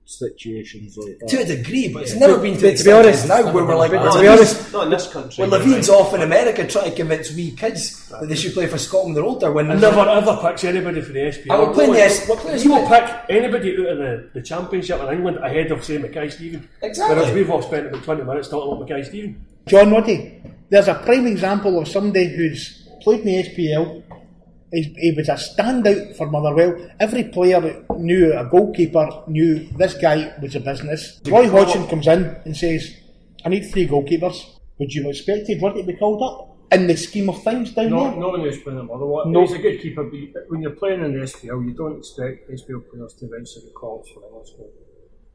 [0.06, 1.30] situations like that.
[1.30, 3.76] to a degree, but it's never been to but to be honest- now, where we're
[3.76, 5.42] like, but well, to be honest- Not in this country.
[5.42, 8.78] when Levein's off in America trying to convince wee kids that they should play for
[8.78, 9.52] Scotland, they're older.
[9.52, 11.52] When I never ever picks anybody for the SPL.
[11.52, 14.30] I will play in the S- What players you will pick anybody out of the,
[14.34, 16.68] the championship in England ahead of say Mackay Steven.
[16.82, 17.16] Exactly.
[17.16, 19.46] Whereas we've all spent about twenty minutes talking about Mackay Steven.
[19.68, 20.42] John Ruddy.
[20.70, 24.04] There's a prime example of somebody who's played in the SPL.
[24.74, 26.90] He's, he was a standout for Motherwell.
[27.00, 31.22] Every player knew a goalkeeper knew this guy was a business.
[31.28, 32.92] Roy Hodgson comes in and says,
[33.46, 34.44] "I need three goalkeepers."
[34.80, 37.92] Would you have expect Ruddy to be called up in the scheme of things down
[37.92, 38.20] Not, there?
[38.20, 39.28] not when he was playing at Motherwell.
[39.28, 39.42] No.
[39.42, 42.82] He's a good keeper, but when you're playing in the SPL, you don't expect SPL
[42.90, 44.70] players to eventually get calls for English squad.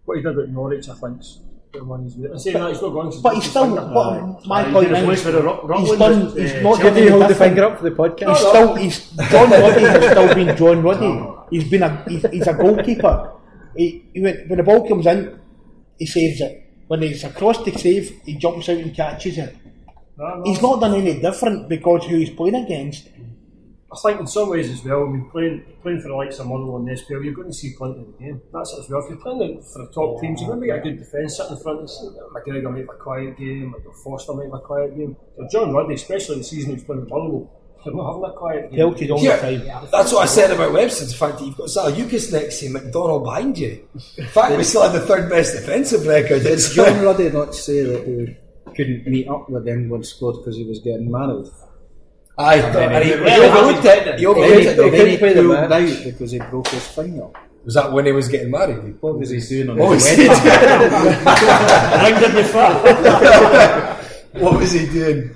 [0.04, 1.40] What he did at Norwich, I think, is
[1.82, 3.18] one he's I'm saying that he's not going to.
[3.20, 3.74] But he's still.
[3.92, 6.22] What, my point is, for the Ru- he's done.
[6.22, 8.28] uh, He's not Did done hold the finger up for the podcast?
[8.28, 11.26] He's still, he's John Ruddy has still been John Ruddy.
[11.50, 13.32] He's been a he's, he's a goalkeeper.
[13.76, 15.38] He, he when, when the ball comes in,
[15.98, 16.64] he saves it.
[16.88, 19.54] When it's across the save, he jumps out and catches it.
[20.16, 20.42] No, no.
[20.44, 23.08] He's not done any different because who he's playing against.
[23.90, 26.46] I think in some ways as well, I mean, playing playing for the likes of
[26.46, 28.42] Motherwell and the SPL, you're going to see plenty of the game.
[28.52, 29.00] That's it as well.
[29.02, 31.56] If you're playing for the top teams, you're going to get a good defence sitting
[31.56, 31.80] in front.
[31.80, 32.28] of you.
[32.34, 35.16] McGregor made a quiet game, or Foster made a quiet game.
[35.38, 37.50] So John Ruddy, especially the season he was playing with Motherwell,
[37.84, 38.78] they're not having a quiet game.
[38.78, 39.88] Pelted all Yeah, the time.
[39.90, 41.06] that's what I said about Webster.
[41.06, 43.88] The fact that you've got Salukis next to you, McDonald behind you.
[44.18, 46.44] In fact, we still have the third best defensive record.
[46.44, 48.36] It's John Ruddy not say that he
[48.76, 51.46] couldn't meet up with the England squad because he was getting married.
[52.38, 53.98] Aye, and he, he Yeah, overlooked it.
[53.98, 54.76] He Then he, overlooked it.
[54.76, 54.90] though.
[54.90, 55.70] then he play the match.
[55.72, 57.26] out because he broke his finger.
[57.64, 58.96] Was that when he was getting married?
[59.02, 60.26] What was he doing on his wedding?
[60.26, 60.38] doing?
[62.02, 62.42] Ring did me.
[64.42, 65.34] What was he doing?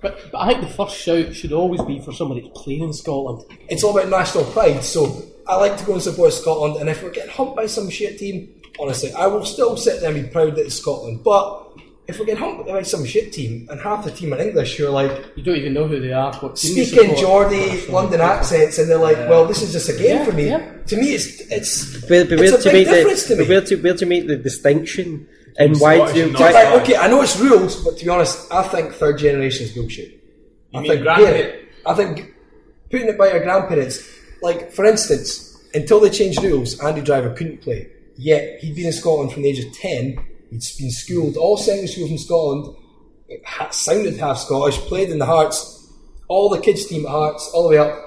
[0.00, 2.92] But, but I think the first shout should always be for somebody that's playing in
[2.92, 3.42] Scotland.
[3.68, 4.84] It's all about national pride.
[4.84, 7.90] So I like to go and support Scotland, and if we're getting humped by some
[7.90, 11.24] shit team, honestly, I will still sit there and be proud that it's Scotland.
[11.24, 11.67] But
[12.08, 14.86] if we're getting humped by some shit team, and half the team are English, who
[14.86, 16.34] are like You don't even know who they are.
[16.36, 17.14] What speaking.
[17.16, 20.46] Geordie London accents, and they're like, "Well, this is just a game Yeah, for me."
[20.48, 20.72] yeah.
[20.86, 23.48] To me, it's it's But, but it's a to big make difference the to me.
[23.48, 27.08] where to where to make the distinction and why Scottish to why, Right, okay, I
[27.08, 30.10] know it's rules, but to be honest, I think third generation is bullshit.
[30.74, 31.54] I mean think grandparent?
[31.84, 32.32] I think
[32.90, 34.02] putting it by your grandparents,
[34.40, 37.88] like for instance, until they changed rules, Andy Driver couldn't play.
[38.16, 40.18] Yet he'd been in Scotland from the age of ten.
[40.50, 42.76] He'd been schooled all secondary school from Scotland.
[43.28, 43.42] It
[43.74, 44.78] sounded half Scottish.
[44.78, 45.92] Played in the Hearts,
[46.28, 47.98] all the kids team at Hearts, all the way up.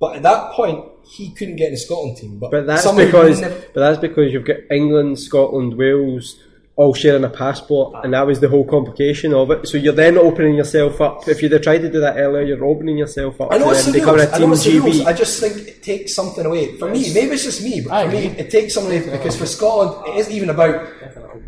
[0.00, 2.38] But at that point, he couldn't get in the Scotland team.
[2.38, 6.36] But, But that's because but that's because you've got England, Scotland, Wales
[6.78, 9.66] all sharing a passport, and that was the whole complication of it.
[9.66, 11.26] So you're then opening yourself up.
[11.26, 13.70] If you'd have tried to do that earlier, you're opening yourself up I know to
[13.72, 14.20] it's the rules.
[14.22, 15.00] a I team know it's the rules.
[15.00, 16.76] I just think it takes something away.
[16.78, 19.36] For me, maybe it's just me, but I for me, it takes something away because
[19.36, 20.86] for Scotland, it isn't even about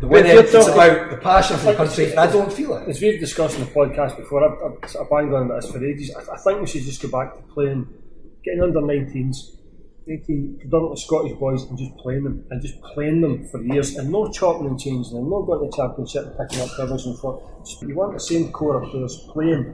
[0.01, 0.37] the But winning.
[0.37, 2.89] It's talking- about the passion for the country, and I don't feel it.
[2.89, 6.13] As we've discussed in the podcast before, I've, I've, I've banged on this for ages.
[6.13, 7.87] I, I think we should just go back to playing,
[8.43, 9.35] getting under 19s,
[10.07, 14.11] 18 predominantly Scottish boys, and just playing them, and just playing them for years, and
[14.11, 17.17] no chopping and changing them, not going to the championship and picking up dribbles and
[17.19, 17.47] for.
[17.65, 19.65] Just, you want the same core of players playing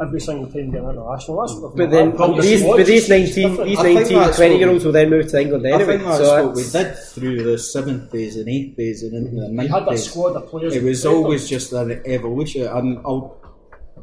[0.00, 1.40] every single time getting international.
[1.40, 4.92] That's what But then I've- these, but these 19, these 19 20 year olds will
[4.92, 8.36] then move to England I think that's so what we did through the seventh days
[8.36, 10.10] and eighth days and into the You ninth had that days.
[10.10, 10.74] squad of players.
[10.74, 11.22] It was played them.
[11.22, 13.36] always just an evolution, and I'll,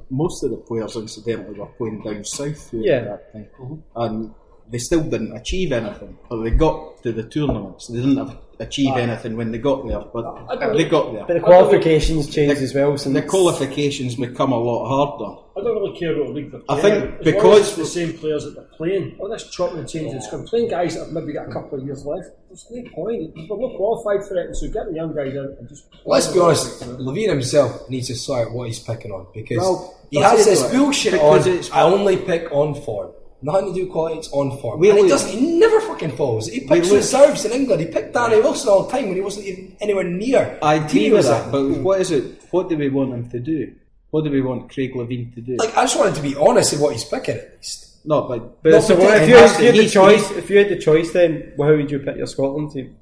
[0.09, 3.03] most of the players, incidentally, were playing down south through Yeah.
[3.03, 3.75] that time, mm-hmm.
[3.95, 4.31] and
[4.71, 6.17] they still didn't achieve anything.
[6.29, 8.97] Or they got to the tournaments, they didn't have, achieve ah.
[8.97, 11.25] anything when they got there, but they got there.
[11.25, 12.97] but the qualifications changed as well.
[12.97, 15.41] Since The qualifications become a lot harder.
[15.57, 17.85] I don't really care what league they're I think as because- long as it's the
[17.85, 19.17] same players that they're playing.
[19.19, 20.45] All this chopping and changing is going.
[20.47, 22.29] Playing guys that have maybe got a couple of years left.
[22.47, 23.33] There's no point.
[23.35, 25.85] They're not qualified for it, so get the young guys in and just.
[26.05, 29.99] Let's be honest, Levein himself needs to sort out what he's picking on because Well,
[30.09, 31.39] he has this bullshit on.
[31.39, 33.11] it's- I only pick on form.
[33.43, 34.79] Nothing to do with quality, it's on form.
[34.79, 35.31] We and he look- doesn't.
[35.31, 36.47] He never fucking falls.
[36.47, 37.81] He picks look- reserves in England.
[37.81, 40.59] He picked Danny Wilson all the time when he wasn't even anywhere near.
[40.61, 41.51] I the agree with that, in.
[41.51, 42.23] but what is it?
[42.51, 43.73] What do we want him to do?
[44.11, 45.55] What do we want Craig Levein to do?
[45.57, 48.05] Like I just wanted to be honest in what he's picking at least.
[48.05, 50.31] no, but, But Not so for what, if you, if you had the he's- choice,
[50.31, 52.97] if you had the choice, then well, how would you pick your Scotland team?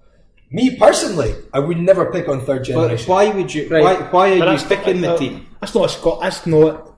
[0.51, 3.07] Me personally, I would never pick on third but generation.
[3.09, 3.67] why would you?
[3.69, 3.83] Right.
[3.83, 5.47] Why, why But are you that's- picking the uh, team?
[5.59, 6.21] That's not a Scot.
[6.21, 6.95] That's not.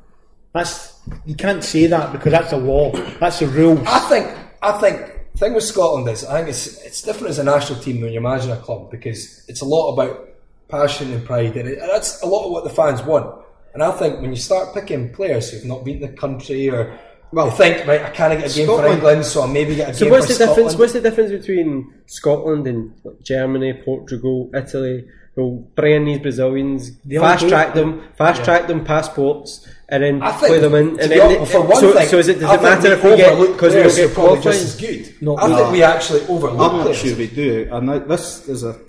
[0.53, 0.90] That's
[1.25, 2.91] you can't say that because that's the law.
[3.19, 3.85] That's the rules.
[3.87, 7.39] I think I think the thing with Scotland is I think it's it's different as
[7.39, 10.29] a national team when you're managing a club because it's a lot about
[10.67, 13.43] passion and pride and, it, and that's a lot of what the fans want.
[13.73, 16.97] And I think when you start picking players who've not beaten the country or
[17.33, 19.91] well, think right, I can't get a game for England, so I'll maybe get a
[19.91, 19.99] game.
[19.99, 20.75] So game what's for the difference?
[20.75, 25.07] What's the difference between Scotland and Germany, Portugal, Italy?
[25.35, 30.21] We'll bring in these Brazilians, all fast track them, fast track them passports, and then
[30.23, 30.87] I think, play them in.
[30.99, 32.93] And then honest, for one so, thing, so is it, does I it think matter
[32.93, 34.53] if we we get overlook because we don't get probably qualified?
[34.53, 35.21] just as good?
[35.21, 35.55] No, I no.
[35.57, 37.67] think we actually overlook I'm not sure we do.
[37.71, 38.79] And I- this is a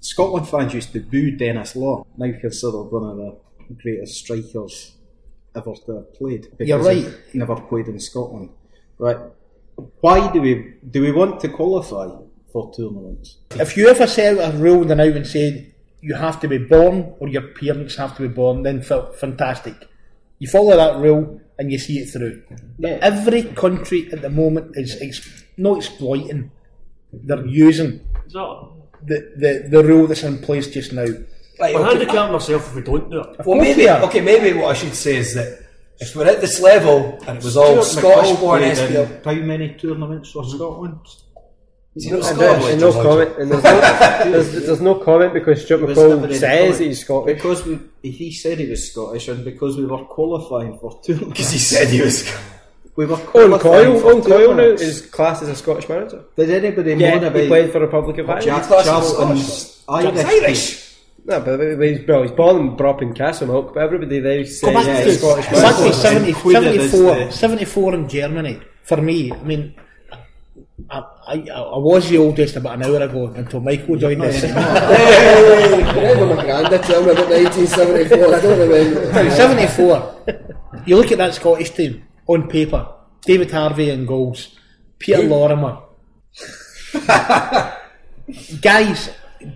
[0.00, 3.36] Scotland fans used to boo Denis Law, now considered one of the
[3.82, 4.92] greatest strikers
[5.56, 6.42] ever to have played.
[6.50, 7.06] because You're right.
[7.32, 8.50] he Never played in Scotland.
[8.98, 9.16] Right?
[10.00, 12.08] Why do we do we want to qualify
[12.52, 13.38] for tournaments?
[13.52, 16.58] If you ever set out a rule then out and said you have to be
[16.58, 19.74] born or your parents have to be born, then fa- fantastic.
[20.38, 22.42] You follow that rule and you see it through.
[22.78, 26.50] But every country at the moment is ex- not exploiting;
[27.12, 31.06] they're using Is the, the, the rule that's in place just now.
[31.60, 31.90] Right, We're okay.
[31.90, 33.46] handicapping ourselves if we don't do it.
[33.46, 34.20] Well, maybe okay.
[34.20, 35.60] Maybe what I should say is that
[36.00, 39.24] if we're at this level and it was all Stuart McCall Scottish born played SPL,
[39.24, 40.98] how many tournaments for Scotland?
[41.96, 43.80] See, no And, uh, there's, and no comment, and there's no,
[44.30, 47.36] there's, there's no comment because Stuart McCall says he's Scottish.
[47.36, 51.26] Because we, he said he was Scottish, and because we were qualifying for two.
[51.28, 52.28] because he said he was.
[52.96, 54.82] we were Owen qualifying Coyle, for Owen Coyle now tournaments.
[54.82, 56.24] is classed as a Scottish manager.
[56.34, 58.46] Did anybody Yeah, moan he played for Republic of Ireland.
[58.46, 60.14] Jack class as Charlton's Irish?
[60.14, 60.94] He's Irish.
[61.26, 64.44] No, but but he's, well, he's born and brought up in Castlemilk, but everybody there
[64.44, 65.96] says Go yeah, to, Scottish go back to manager.
[65.96, 68.60] 70, 74, 74 in Germany.
[68.82, 69.74] For me, I mean,
[70.90, 74.44] I, I, I was the oldest about an hour ago until Michael joined us.
[74.44, 78.34] I remember my granddad telling me about 1974.
[78.34, 79.30] I don't remember.
[79.30, 80.14] 74.
[80.86, 82.86] You look at that Scottish team on paper.
[83.22, 84.58] David Harvey in goals.
[84.98, 85.78] Peter Lorimer.
[88.60, 89.10] Guys,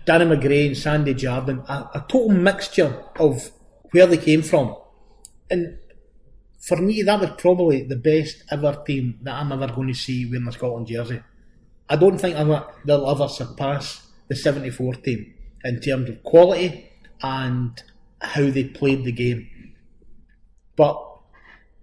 [0.04, 1.62] Danny McGrain and Sandy Jardine.
[1.68, 3.50] A, a total mixture of
[3.90, 4.74] where they came from.
[5.50, 5.78] And
[6.68, 10.26] for me, that was probably the best ever team that I'm ever going to see
[10.26, 11.20] wearing a Scotland jersey.
[11.88, 12.36] I don't think
[12.84, 15.32] they'll ever surpass the 74 team
[15.64, 16.90] in terms of quality
[17.22, 17.82] and
[18.20, 19.48] how they played the game.
[20.76, 21.02] But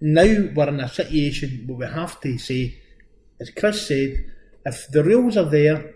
[0.00, 2.78] now we're in a situation where we have to say,
[3.40, 4.24] as Chris said,
[4.64, 5.94] if the rules are there,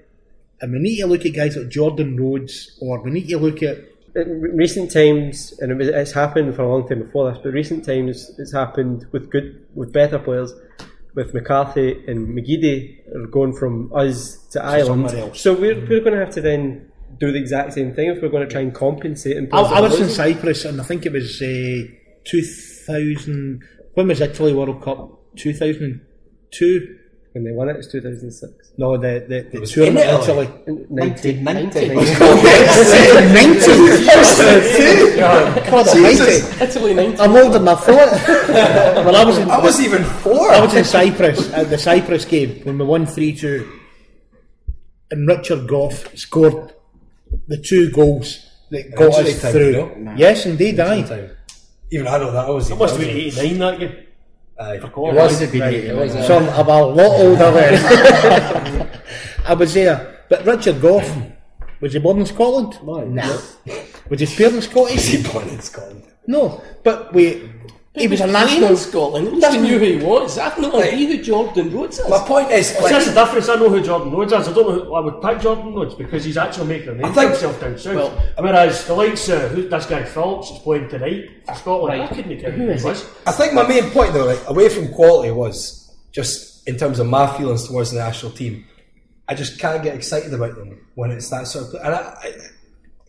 [0.61, 3.63] and we need to look at guys like Jordan Rhodes, or we need to look
[3.63, 3.79] at
[4.15, 7.53] in recent times, and it was, it's happened for a long time before this, but
[7.53, 10.53] recent times it's happened with good, with better players,
[11.15, 15.11] with McCarthy and McGeady are going from us to Ireland.
[15.11, 15.41] else.
[15.41, 18.29] So we're, we're going to have to then do the exact same thing if we're
[18.29, 19.37] going to try and compensate.
[19.37, 21.83] And I, I was in Cyprus, and I think it was uh,
[22.25, 23.63] 2000.
[23.95, 25.19] When was Italy World Cup?
[25.37, 26.99] 2002.
[27.33, 28.73] When they won it, it's 2006.
[28.77, 30.47] No, the the, the tournament in Italy.
[30.89, 31.95] 1990.
[31.95, 31.95] 90.
[35.71, 36.43] God almighty.
[36.65, 37.21] Italy 90.
[37.21, 38.11] I'm older than I thought.
[39.05, 40.51] well, I was in, I was even four.
[40.51, 43.79] I was in Cyprus at the Cyprus game when we won 3 2.
[45.13, 46.73] And Richard Gough scored
[47.47, 49.71] the two goals that got Injury us time, through.
[49.71, 50.15] you know?
[50.17, 51.31] Yes, indeed, aye.
[51.93, 52.47] Even I know that.
[52.47, 52.71] I was.
[52.71, 53.95] It must have been 89 that game.
[54.61, 59.01] Uh, For It was it was So I'm, a lot older then.
[59.47, 60.25] I was there.
[60.29, 61.11] But Richard Gough,
[61.81, 62.79] was he born in Scotland?
[62.85, 63.41] No.
[64.11, 65.07] Was his parents Scottish?
[65.07, 66.05] He born in Scotland.
[66.27, 66.63] No.
[66.85, 67.51] But we,
[67.95, 68.71] he was a national.
[68.71, 69.27] in Scotland.
[69.27, 70.39] At least we knew who he was.
[70.39, 72.09] I've no idea who Jordan Rhodes is.
[72.09, 73.49] My point is, like, that's the difference.
[73.49, 74.47] I know who Jordan Rhodes is.
[74.47, 77.13] I don't know who I would pick Jordan Rhodes because he's actually making a name
[77.13, 77.95] for himself down south.
[77.97, 82.11] Well- Whereas the likes of who, this guy Phillips is playing tonight for Scotland, Right.
[82.11, 83.05] I couldn't tell Who who he is was.
[83.27, 87.09] I think my main point though, like away from quality, was just in terms of
[87.09, 88.65] my feelings towards the national team.
[89.29, 91.75] I just can't get excited about them when it's that sort of.
[91.85, 92.33] And I, I,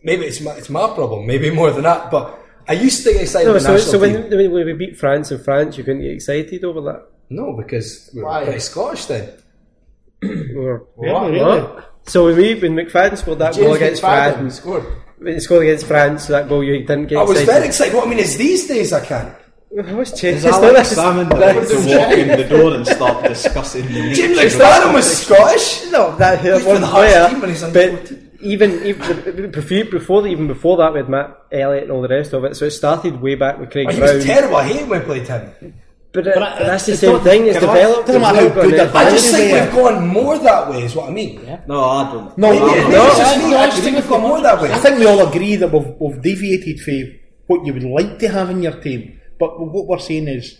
[0.02, 2.10] maybe it's my, it's my problem, maybe more than that.
[2.10, 4.30] But I used to get excited No, about the so, national so team.
[4.38, 7.06] when, when we beat France in France, you couldn't get excited over that.
[7.30, 8.44] no, because we we're Why?
[8.44, 9.30] pretty Scottish then.
[10.22, 11.82] We were, Yeah, really.
[12.06, 14.84] So when we when McFadden scored that goal James against McFadden France, scored.
[15.18, 17.46] when he scored against France, that goal you didn't get I was excited.
[17.52, 17.94] very excited.
[17.94, 19.34] What I mean is, these days I can't.
[19.70, 20.44] What's changed?
[20.44, 24.56] Is Alex Salmond the to walk in the door and start discussing the James nature
[24.56, 25.90] of McFadden was Scottish.
[25.90, 27.28] No, that Played hurt for one the Hearts player.
[27.30, 28.21] team when he's under But 14.
[28.42, 32.44] Even, even before, before even before that, with Matt Elliott and all the rest of
[32.44, 34.14] it, so it started way back with Craig Oh, he Brown.
[34.16, 34.56] was terrible.
[34.56, 35.74] I hated when we played him.
[36.12, 37.46] But, uh, But I- but that's the same thing.
[37.46, 38.06] It's Come developed.
[38.06, 39.60] doesn't matter how good gonna- I just think Anyway.
[39.64, 40.82] we've gone more that way.
[40.82, 41.40] Is what I mean.
[41.66, 42.36] No, I don't.
[42.36, 43.06] No, Maybe, I maybe don't.
[43.08, 43.50] it's just me.
[43.50, 44.70] no, I I just think think we've gone more that way.
[44.72, 47.14] I think we all agree that we've, we've deviated from
[47.46, 49.18] what you would like to have in your team.
[49.40, 50.58] But what we're saying is,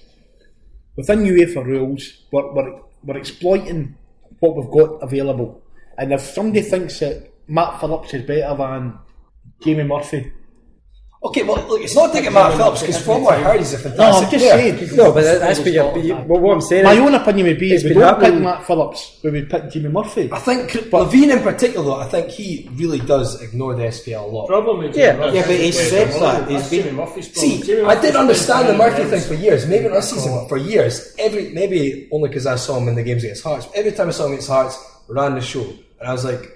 [0.97, 2.03] within UEFA rules,
[2.33, 3.95] we're, we're, we're exploiting
[4.41, 5.61] what we've got available.
[5.99, 8.99] And if somebody thinks that Matt Phillips is better than
[9.62, 10.32] Jamie Murphy,
[11.24, 13.76] Okay, well, look, it's not taking Matt Phillips because from what I heard, he's a
[13.76, 14.76] no, fantastic I'm just player.
[14.88, 14.97] saying.
[14.97, 15.99] No, but that's what you're.
[15.99, 18.18] You, well, what I'm saying My is, own opinion would be It's if we don't
[18.18, 20.30] pick Matt Phillips, but we would pick Jamie Murphy.
[20.32, 24.26] I think Levein in particular, though, I think he really does ignore the SPL a
[24.26, 24.49] lot.
[24.49, 26.40] Problem with Yeah, Murphy yeah, but he is said Jamie that.
[26.40, 27.51] Murphy- He's that's been- Jamie Murphy's problem.
[27.53, 29.66] See, Jamie I Murphy's did understand the been Murphy thing for years.
[29.68, 31.14] Maybe not this season, but for years.
[31.20, 33.68] Every maybe only because I saw him in the games against Hearts.
[33.76, 34.76] Every time I saw him against Hearts,
[35.09, 35.62] ran the show,
[36.01, 36.51] and I was like,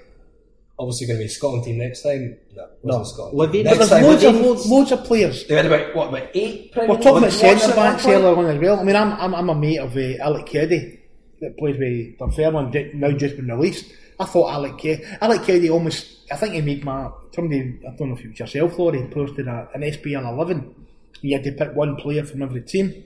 [0.79, 2.37] obviously going to be Scotland team next time.
[2.55, 2.67] No,
[2.99, 3.37] wasn't Scotland.
[3.39, 5.47] Levein- But next there's time, loads of, Levein- loads, loads of players.
[5.47, 6.71] They had about what about eight.
[6.71, 8.79] Premier We're talking about League centre watch at backs one earlier on as well.
[8.79, 10.99] I mean, I'm, I'm, I'm a mate of uh, Alec Keddie
[11.41, 13.85] that plays with Dunfermline, ju- now just been released.
[14.19, 18.09] I thought Alec Keddie, Alec Keddie almost, I think he made my, somebody, I don't
[18.09, 20.73] know if it was yourself, Laurie, posted a, an SPL 11.
[21.21, 23.03] You had to pick one player from every team.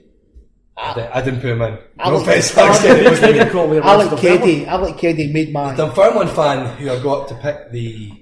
[0.76, 1.70] I didn't- I didn't put him in.
[1.74, 3.38] No Alec, offense, Alex Keddie, it wasn't me.
[3.38, 7.34] Keddie Alec lost the Keddie, Alec Keddie made my, Dunfermline fan who I got to
[7.34, 8.12] pick the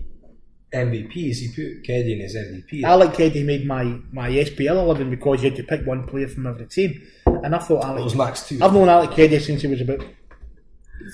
[0.72, 2.82] MVPs, he put Keddie in his MVP.
[2.84, 6.46] Alec Keddie made my, my SPL 11 because you had to pick one player from
[6.46, 7.00] every team.
[7.26, 8.58] And I thought Alec It was Max too.
[8.62, 10.04] I've known Alec Keddie since he was about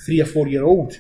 [0.05, 0.99] three or four year old,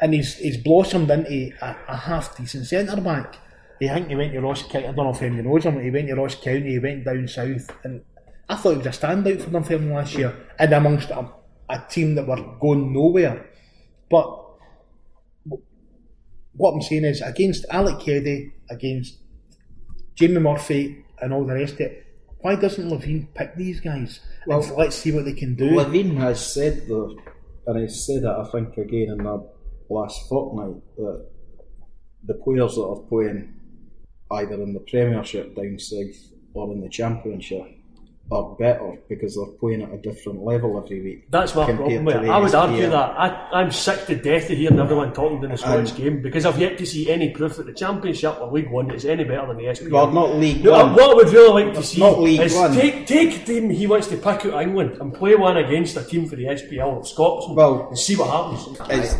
[0.00, 3.36] and he's he's blossomed into a, a half decent centre back.
[3.82, 4.86] I think he went to Ross County.
[4.86, 5.74] I don't know if anybody knows him.
[5.74, 6.70] but He went to Ross County.
[6.70, 8.00] He went down south, and
[8.48, 11.28] I thought he was a standout for Dunfermline last year, and amongst a,
[11.68, 13.50] a team that were going nowhere.
[14.08, 14.44] But
[16.52, 19.18] what I'm saying is, against Alec Keddie, against
[20.14, 22.06] Jamie Murphy, and all the rest of it,
[22.38, 24.20] why doesn't Levein pick these guys?
[24.46, 25.70] Well, and let's see what they can do.
[25.70, 27.16] Levein has said though,
[27.66, 29.48] and he said it I think again in the
[29.88, 31.26] last fortnight that
[32.24, 33.54] the players that are playing
[34.30, 37.64] either in the Premiership down south or in the Championship
[38.32, 41.30] are better because they're playing at a different level every week.
[41.30, 42.28] That's my problem with it.
[42.28, 42.90] I would argue SPL.
[42.90, 43.10] that.
[43.18, 46.44] I, I'm sick to death of hearing everyone talking in the Scottish Um, game because
[46.44, 49.46] I've yet to see any proof that the Championship or League One is any better
[49.46, 49.90] than the SPL.
[49.92, 50.94] Well, not League No, One.
[50.94, 52.72] What I would really like to see Not League is One.
[52.74, 56.02] take take a team he wants to pick out England and play one against a
[56.02, 58.80] team for the SPL of Scotland Well, and see what happens.
[58.90, 59.14] It's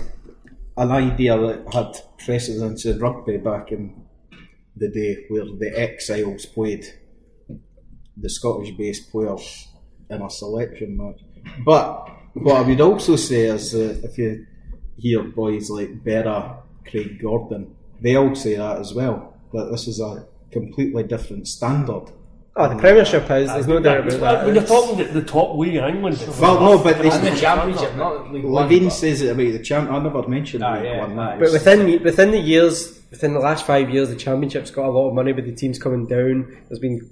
[0.76, 1.92] an idea that had
[2.24, 4.02] precedence in rugby back in
[4.76, 6.84] the day where the exiles played
[8.16, 9.68] the Scottish based players
[10.10, 11.20] in a selection match.
[11.64, 14.46] But what I would also say is that if you
[14.96, 16.58] hear boys like Berra,
[16.88, 22.04] Craig Gordon, they all say that as well, that this is a completely different standard.
[22.56, 23.48] oh, the Premiership is.
[23.48, 24.46] There's no doubt about that.
[24.46, 27.94] When you're talking the, the top league in England, Well, no, but they, the championship,
[27.96, 29.90] not League Levein but- says it about the champ.
[29.90, 31.00] I never mentioned Ah, League yeah.
[31.06, 31.16] One.
[31.16, 34.86] That But is- within within the years, within the last five years, the Championship's got
[34.86, 36.56] a lot of money, but the teams coming down.
[36.68, 37.10] There's been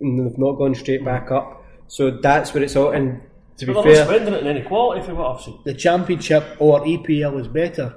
[0.00, 1.64] and they've not gone straight back up.
[1.88, 2.90] So that's where it's all.
[2.90, 3.22] And
[3.56, 5.58] to be but they're fair, spending it in any quality for what I've seen.
[5.64, 7.94] the Championship or EPL is better.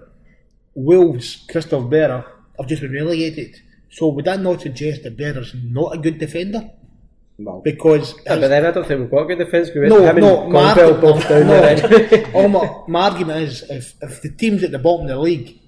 [0.74, 2.26] Wolves, Christophe Berra,
[2.58, 3.56] have just been relegated.
[3.90, 6.72] So would that not suggest that Berra's not a good defender?
[7.38, 9.70] well, Because Yeah, but then I don't think we've got a good defence.
[9.76, 12.32] No, no, my, Campbell both down no, there.
[12.34, 15.60] all my, my argument is if, if the teams at the bottom of the league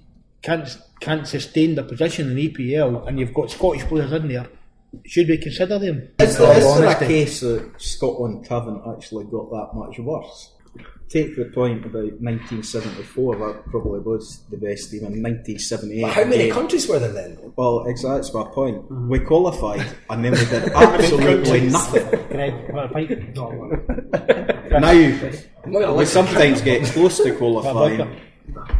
[0.42, 4.46] can't can't sustain their position in EPL and you've got Scottish players in there,
[5.06, 6.08] should we consider them?
[6.20, 10.50] Is In there, is there a case that Scotland haven't actually got that much worse?
[11.08, 15.04] Take the point about 1974, that probably was the best team.
[15.04, 17.52] In 1978, But how many countries were there then?
[17.54, 18.82] Well, exactly, that's my point.
[18.82, 19.08] Mm-hmm.
[19.10, 22.08] We qualified and then we did absolutely nothing.
[22.28, 23.34] Can I have a pint?
[23.36, 23.50] No,
[25.66, 28.20] Now, we sometimes get close to qualifying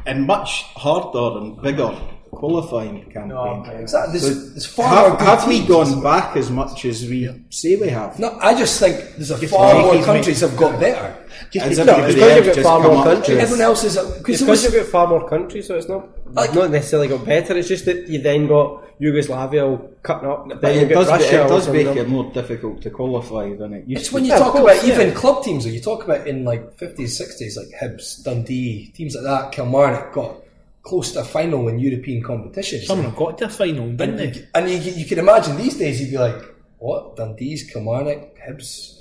[0.07, 1.97] in much harder and bigger
[2.35, 3.69] qualifying campaigns.
[3.81, 4.19] Exactly.
[4.21, 7.77] There's, So there's far have, good have we gone back as much as we say
[7.77, 8.19] we have?
[8.19, 11.17] No, I just think there's a far more Jackie's countries have got better.
[11.51, 13.39] Just As because- everybody because you've got far more countries.
[13.39, 16.55] Everyone else is It's because because you've got far more countries, so it's not Like-
[16.55, 17.57] not necessarily got better.
[17.57, 20.49] It's just that you then got Yugoslavia all cutting up.
[20.49, 21.45] Then But you it get does, Russia.
[21.45, 24.15] it does all make it more difficult to qualify than it used It's to.
[24.15, 24.95] when you Yeah, talk course, about yeah.
[24.95, 29.17] even club teams, or you talk about in like 50s, 60s, like Hibs, Dundee, teams
[29.17, 30.37] like that, Kilmarnock got
[30.85, 32.87] close to a final in European competitions.
[32.87, 34.39] Someone got to a final, didn't and they?
[34.39, 36.37] you, and you, you can imagine these days you'd be like,
[36.79, 37.17] what?
[37.17, 39.01] Dundee's, Kilmarnock, Hibs,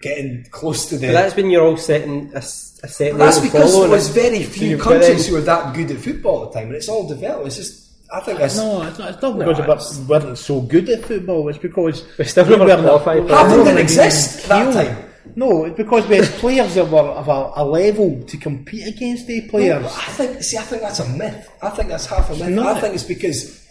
[0.00, 1.08] getting close to the.
[1.08, 3.16] But that's when you're all setting a, s- a set.
[3.18, 6.52] That's because there was very few you've countries who were that good at football at
[6.52, 7.46] the time, and it's all developed.
[7.48, 8.56] It's just, I think that's.
[8.56, 11.48] No, it's not, it's not because we weren't so good at football.
[11.48, 14.48] It's because We still we never weren't- qualified for Half of them we didn't exist
[14.48, 14.86] that killed.
[14.86, 15.03] time.
[15.36, 19.26] No, it's because we had players that were of a, a level to compete against
[19.26, 19.84] the players.
[19.86, 20.42] I think.
[20.42, 21.50] See, I think that's a myth.
[21.62, 22.48] I think that's half a myth.
[22.50, 22.76] not.
[22.76, 23.66] I think it's because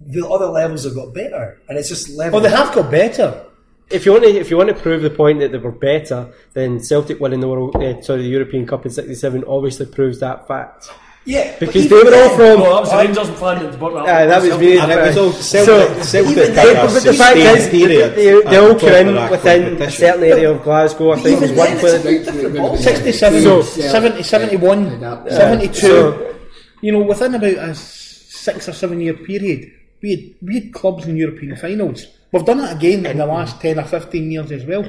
[0.00, 2.40] the other levels have got better, and it's just level.
[2.40, 3.46] Well, they have got better,
[3.90, 6.32] if you want to, if you want to prove the point that they were better,
[6.54, 10.48] then Celtic winning the world, uh, sorry, the European Cup in '67 obviously proves that
[10.48, 10.90] fact.
[11.26, 12.60] Yeah, Because they were all from.
[12.60, 14.14] No, that was the Rangers fan that brought that.
[14.14, 14.68] Aye, that was Celtic.
[14.68, 14.78] me.
[14.78, 16.04] And it was all So- Celtic.
[16.04, 19.30] Celtic even then- but the fact is, period they, they at all top came in
[19.30, 19.90] within a competition.
[19.90, 21.12] certain area of Glasgow.
[21.12, 21.96] I think it was Even one then, player.
[21.96, 22.76] it's a different ball.
[22.76, 25.28] 67, So- 70, 71, Yeah.
[25.30, 25.74] 72.
[25.80, 26.34] So-
[26.82, 29.70] you know, within about a six or seven year period,
[30.02, 32.06] we had, we had clubs in European finals.
[32.32, 34.84] We've done it again in the last 10 or 15 years as well.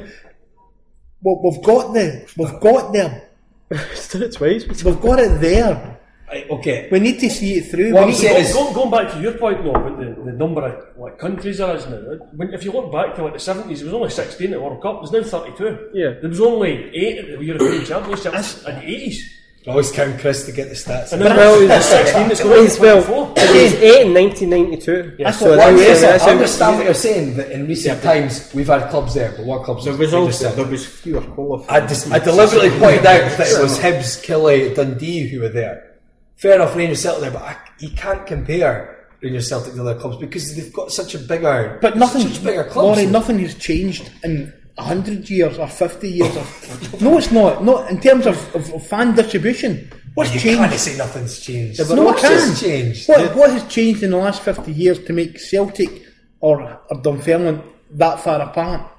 [1.23, 3.21] well we've got the, we've got there,
[3.71, 4.65] It's done it twice.
[4.83, 5.94] we've got it there.
[6.35, 6.89] Right, okay.
[6.91, 7.93] We need to see it through.
[7.93, 10.05] What we I'm saying Go- is- go- going back to your point though about the,
[10.25, 11.97] the number of like countries there is now.
[12.35, 14.61] When, if you look back to like the seventies, it was only sixteen at the
[14.61, 15.01] World Cup.
[15.09, 15.91] There's now thirty-two.
[15.93, 16.13] Yeah.
[16.19, 19.31] There was only eight at the European Championships in the eighties.
[19.67, 21.11] I always count Chris to get the stats.
[21.11, 21.27] And in.
[21.29, 22.29] now Well, there's sixteen.
[22.29, 23.33] It's It going to well, twenty-four.
[23.37, 25.15] it was eight in 1992.
[25.17, 25.31] Yeah.
[25.31, 28.91] So What I'm saying, I understand what you're saying that in recent times we've had
[28.91, 29.85] clubs there, but what clubs?
[29.85, 30.57] There was Rangers also Celtic?
[30.65, 31.65] there was fewer qualifiers.
[31.71, 35.94] I, dis- I deliberately pointed out that it was Hibs, Killie, Dundee who were there.
[36.37, 40.17] Fair enough, Rangers Celtic there, but I, you can't compare Rangers Celtic to other clubs
[40.17, 42.97] because they've got such a bigger, But nothing, such bigger clubs.
[42.97, 46.35] Laurie, nothing has changed in hundred years or fifty years.
[46.35, 47.63] Or, no, it's not.
[47.63, 49.89] Not in terms of, of, of fan distribution.
[50.15, 50.59] What's you changed?
[50.59, 51.79] can't say nothing's changed.
[51.89, 53.07] no, What has changed?
[53.07, 55.89] What, what has changed in the last fifty years to make Celtic
[56.41, 58.91] or, or Dunfermline that far apart?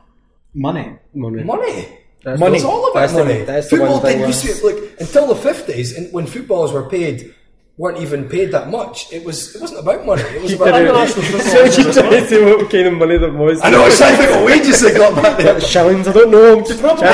[0.54, 0.98] Money.
[1.14, 1.42] Money.
[1.44, 1.98] Money.
[2.26, 2.56] That's Money.
[2.56, 3.42] It's all about That's the- money.
[3.44, 6.26] that's the Football one didn't used where- to be like until the fifties, and when
[6.26, 7.32] footballers were paid,
[7.78, 9.06] weren't even paid that much.
[9.12, 10.22] It was it wasn't about money.
[10.34, 11.52] It was about International football.
[11.52, 13.60] So you trying to what kind of money there was?
[13.62, 15.60] I know it's trying to think of wages they got back there.
[15.60, 16.58] Shillings, I don't know.
[16.58, 17.06] I'm just European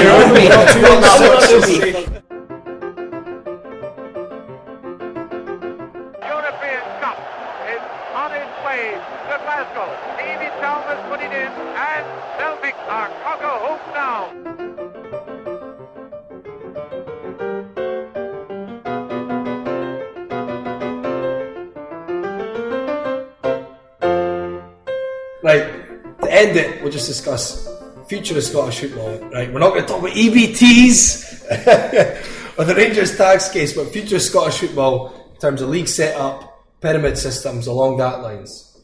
[26.43, 27.69] end it, we'll just discuss
[28.09, 29.19] future of Scottish football.
[29.31, 31.43] Right, we're not going to talk about EBTs
[32.59, 36.81] or the Rangers tax case, but future of Scottish football in terms of league setup,
[36.81, 38.81] pyramid systems along that lines.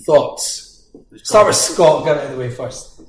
[0.00, 0.90] Thoughts?
[1.16, 2.04] Start with Scott.
[2.04, 3.00] Get it out of the way first.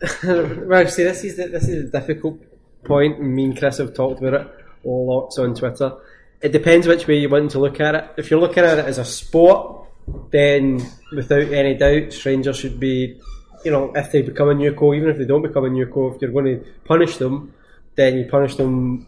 [0.24, 2.40] well, see, this is the, this is a difficult
[2.84, 3.20] point.
[3.20, 4.48] Me and Chris have talked about it
[4.84, 5.92] lots on Twitter.
[6.40, 8.10] It depends which way you want to look at it.
[8.16, 9.81] If you're looking at it as a sport,
[10.30, 10.84] then
[11.14, 13.20] without any doubt, Rangers should be,
[13.64, 15.86] you know, if they become a new co, even if they don't become a new
[15.86, 17.54] co, if you're going to punish them,
[17.94, 19.06] then you punish them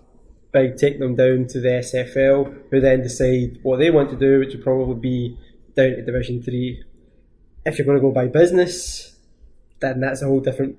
[0.53, 4.39] by taking them down to the SFL, who then decide what they want to do,
[4.39, 5.39] which would probably be
[5.75, 6.85] down to Division Three.
[7.67, 9.17] If you're going to go by business,
[9.81, 10.79] then that's a whole different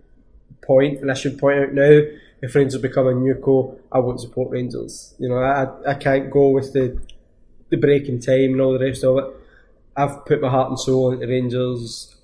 [0.61, 1.01] point.
[1.01, 2.01] And I should point out now,
[2.41, 5.13] if Rangers become a new co, I won't support Rangers.
[5.19, 7.01] You know, I, I can't go with the
[7.69, 9.25] the break in time and all the rest of it.
[9.95, 12.15] I've put my heart and soul into Rangers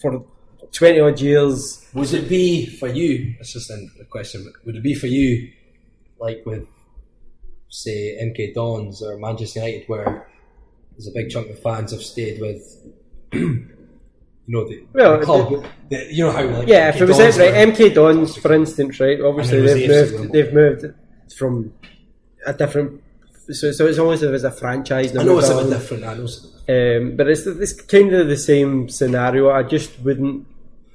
[0.00, 0.24] for
[0.72, 1.86] twenty odd years.
[1.94, 3.34] Would it be for you?
[3.38, 4.44] That's just a question.
[4.44, 5.50] But would it be for you,
[6.20, 6.66] like with,
[7.68, 10.28] say, MK Dons or Manchester United, where
[10.92, 12.90] there's a big chunk of fans have stayed with,
[13.32, 13.68] you
[14.48, 15.64] know, the, Well, the club.
[15.88, 18.52] The, you know how like Yeah, MK if it was Dons right, MK Dons, for
[18.52, 21.72] instance, right, obviously And it was they've the moved, they've moved from
[22.46, 23.02] a different,
[23.50, 25.16] so, so it's almost as if it's a franchise.
[25.16, 26.04] I know it's a bit different.
[26.04, 26.24] I know.
[26.24, 27.10] It's a bit different.
[27.10, 29.50] Um, but it's, it's kind of the same scenario.
[29.50, 30.46] I just wouldn't.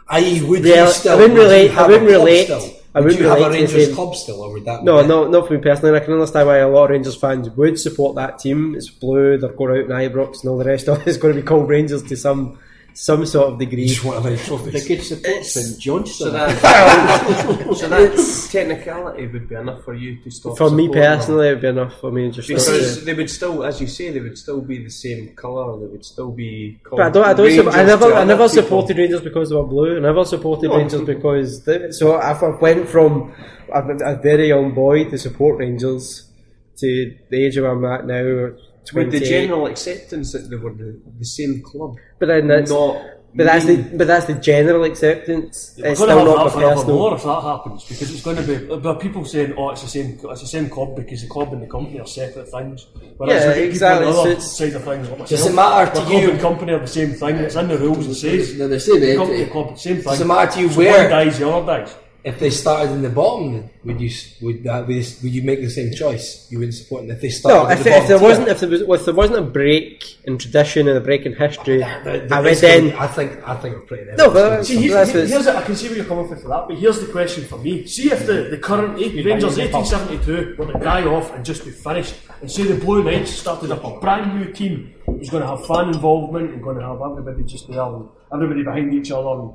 [0.08, 0.92] I would Yeah?
[1.10, 2.50] I wouldn't relate- I wouldn't relate-?
[2.96, 4.84] I would wouldn't you have a Rangers same- club still, or would that?
[4.84, 5.98] No, no, not for me personally.
[5.98, 8.76] I can understand why a lot of Rangers fans would support that team.
[8.76, 9.38] It's blue.
[9.38, 11.08] They're going out in Ibrox and all the rest of it.
[11.08, 12.60] It's going to be called Rangers to some
[12.94, 13.84] some sort of degree.
[13.84, 16.28] You just want to have any They could support St Johnstone.
[16.28, 20.58] So that, so that technicality would be enough for you to stop.
[20.58, 22.50] For me personally, it'd be enough for me just.
[22.50, 25.36] not because to- they would still, as you say, they would still be the same
[25.36, 25.80] colour.
[25.80, 26.80] They would still be.
[26.90, 27.26] But I don't.
[27.26, 27.46] I don't.
[27.48, 28.06] Rangers Support, I never.
[28.06, 28.64] I other never people.
[28.64, 29.98] supported Rangers because they were blue.
[29.98, 30.78] I never supported No.
[30.78, 31.64] Rangers because.
[31.66, 33.34] They, so I I went from
[33.74, 36.30] a, a very young boy to support Rangers
[36.78, 38.52] to the age where I'm at now.
[38.94, 42.70] With the general acceptance that they were the, the same club, But then that's.
[42.72, 42.98] not.
[43.36, 43.78] But that's the.
[43.98, 45.74] But that's the general acceptance.
[45.80, 46.96] We're it's going to still have not that the forever personal.
[46.98, 49.88] more if that happens because it's going to be there people saying oh it's the
[49.88, 52.86] same it's the same club because the club and the company are separate things.
[53.18, 55.98] Whereas Yeah, exactly, so the other it's- side of things like Does it matter to
[56.02, 57.36] where club you- and company are the same thing.
[57.38, 58.06] It's in the rules.
[58.06, 59.52] It says They're the same company entity.
[59.52, 60.04] club same thing.
[60.04, 61.96] Does it matter to you So where- one dies, the other dies.
[62.26, 64.10] If they started in the bottom, would you
[64.42, 66.48] would that would would you make the same choice?
[66.50, 67.64] You wouldn't support them if they started.
[67.64, 68.28] No, at if, the if there tier?
[68.28, 71.34] wasn't if there was if there wasn't a break in tradition and a break in
[71.36, 72.94] history, The- I the- would it's then.
[72.94, 74.12] I think I think we're pretty.
[74.16, 76.06] No, but uh, See, here's, that's here- what's- here's it, I can see where you're
[76.06, 77.86] coming from for that, but here's the question for me.
[77.88, 81.72] See if the, the current eight, Rangers 1872 were to die off and just be
[81.72, 85.48] finished, and say the Blue Knights started up a brand new team who's going to
[85.48, 89.28] have fan involvement and going to have everybody just there and everybody behind each other
[89.42, 89.54] and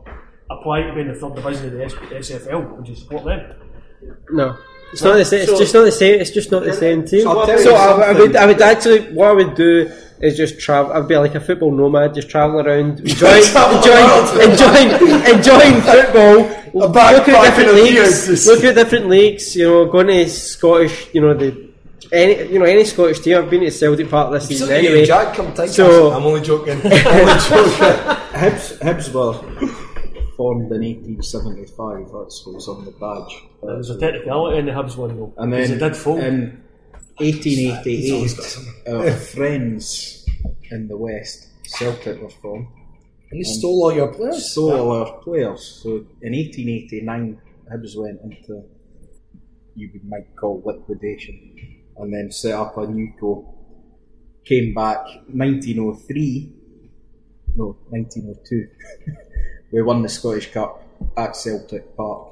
[0.51, 2.77] apply to be in the third division of the S- SFL.
[2.77, 3.53] Would you support them?
[4.31, 4.57] No.
[4.93, 5.43] It's not the same.
[5.43, 6.21] It's So- just not the same.
[6.21, 7.29] It's just not the same team.
[7.29, 9.91] I'll So, I, I would, I would actually, what I would do
[10.21, 10.93] is just travel.
[10.93, 14.91] I'd be like a football nomad, just traveling around, enjoying, enjoying, enjoying,
[15.37, 16.39] enjoying football.
[16.75, 18.27] Look at different leagues.
[18.27, 18.47] beers.
[18.47, 19.55] Look at different leagues.
[19.57, 21.09] You know, going to Scottish.
[21.13, 21.69] You know the.
[22.11, 23.37] Any, you know, any Scottish team.
[23.37, 25.05] I've been to Celtic Park this season anyway.
[25.05, 26.81] Jack, come take So- I'm only joking.
[26.85, 28.09] I'm only joking.
[28.33, 29.35] Hibs, Hibs were
[30.39, 32.13] formed in 1875.
[32.15, 33.35] That's what was on the badge.
[33.63, 35.35] There's a technicality in the Hibs one though.
[35.37, 36.21] And 'cause then they did fold.
[36.21, 36.63] in
[37.19, 38.47] He's always got
[38.87, 40.25] 1888, our friends
[40.71, 42.69] in the West, Celtic, were formed.
[43.31, 44.53] And they stole all your players.
[44.53, 45.81] Stole all our players.
[45.83, 45.89] So
[46.23, 47.41] in 1889,
[47.73, 48.63] Hibs went into
[49.75, 51.37] you would might call liquidation,
[51.99, 53.55] and then set up a new co.
[54.45, 56.53] Came back 1903,
[57.57, 58.67] no 1902.
[59.71, 60.83] we won the Scottish Cup
[61.17, 62.29] at Celtic Park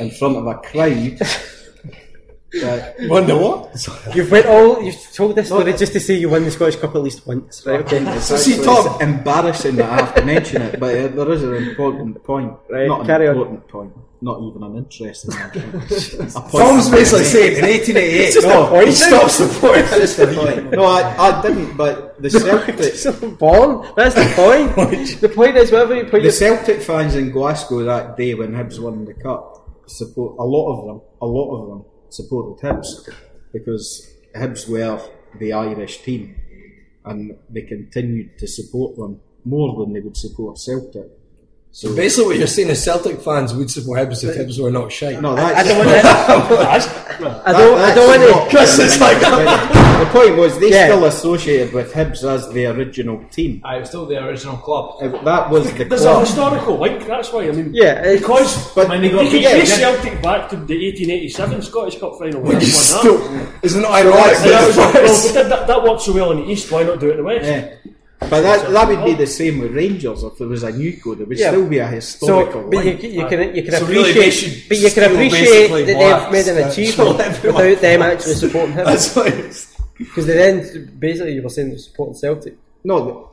[0.00, 1.18] in front of a crowd.
[2.60, 4.14] that Wonder what?
[4.14, 4.82] You've went all.
[4.82, 7.66] You've told this story just to say you won the Scottish Cup at least once,
[7.66, 7.80] right?
[7.80, 7.98] Okay.
[8.14, 11.42] It's So see, Tom- embarrassing that I have to mention it, but uh, there is
[11.42, 12.52] an important point.
[12.70, 13.34] Right, not an carry on.
[13.36, 13.92] important point.
[14.24, 15.50] Not even an interesting one.
[15.50, 19.82] A point Tom's basically saying in 1888, just no, he stopped supporting.
[19.82, 20.00] make.
[20.00, 20.70] Just a point.
[20.70, 21.76] No, I, I didn't.
[21.76, 23.86] But the Celtic, Born.
[23.96, 25.20] That's the point.
[25.20, 28.80] the point is whatever you put the Celtic fans in Glasgow that day when Hibs
[28.80, 31.00] won the cup, support a lot of them.
[31.20, 33.06] A lot of them supported Hibs
[33.52, 35.02] because Hibs were
[35.38, 36.34] the Irish team,
[37.04, 41.10] and they continued to support them more than they would support Celtic.
[41.76, 44.92] So Basically, what you're saying is Celtic fans would support Hibs if Hibs were not
[44.92, 45.20] shite.
[45.20, 47.48] no, that's, I don't want to.
[47.48, 47.78] I don't.
[47.80, 48.56] I don't want to.
[48.56, 49.18] Chris is like,
[49.98, 50.86] the point was they Yeah.
[50.86, 53.60] still associated with Hibs as the original team.
[53.64, 55.02] I was still the original club.
[55.02, 57.48] Uh, That was the There's a historical link, that's why.
[57.48, 59.76] I mean, Yeah, because but- when they got you can beat, yeah.
[59.76, 62.40] Celtic back to the 1887 Scottish Cup final.
[62.40, 63.18] when you they still,
[63.62, 64.14] isn't it ironic?
[64.44, 64.92] Yeah, that well,
[65.26, 66.70] the that, that, that worked so well in the east.
[66.70, 67.44] Why not do it in the west?
[67.46, 67.74] Yeah.
[68.30, 69.16] But that, that would be oh.
[69.16, 70.22] the same with Rangers.
[70.22, 71.50] If there was a new code, there would Yeah.
[71.50, 74.20] still be a historical So, but you, can- you can you can So really they
[74.20, 78.34] appreciate, should but you can appreciate that blacks, they've made an achievement without them actually
[78.34, 78.84] supporting him.
[78.84, 79.66] That's what.
[79.98, 82.56] Because they then basically you were saying they're supporting Celtic.
[82.82, 83.30] No,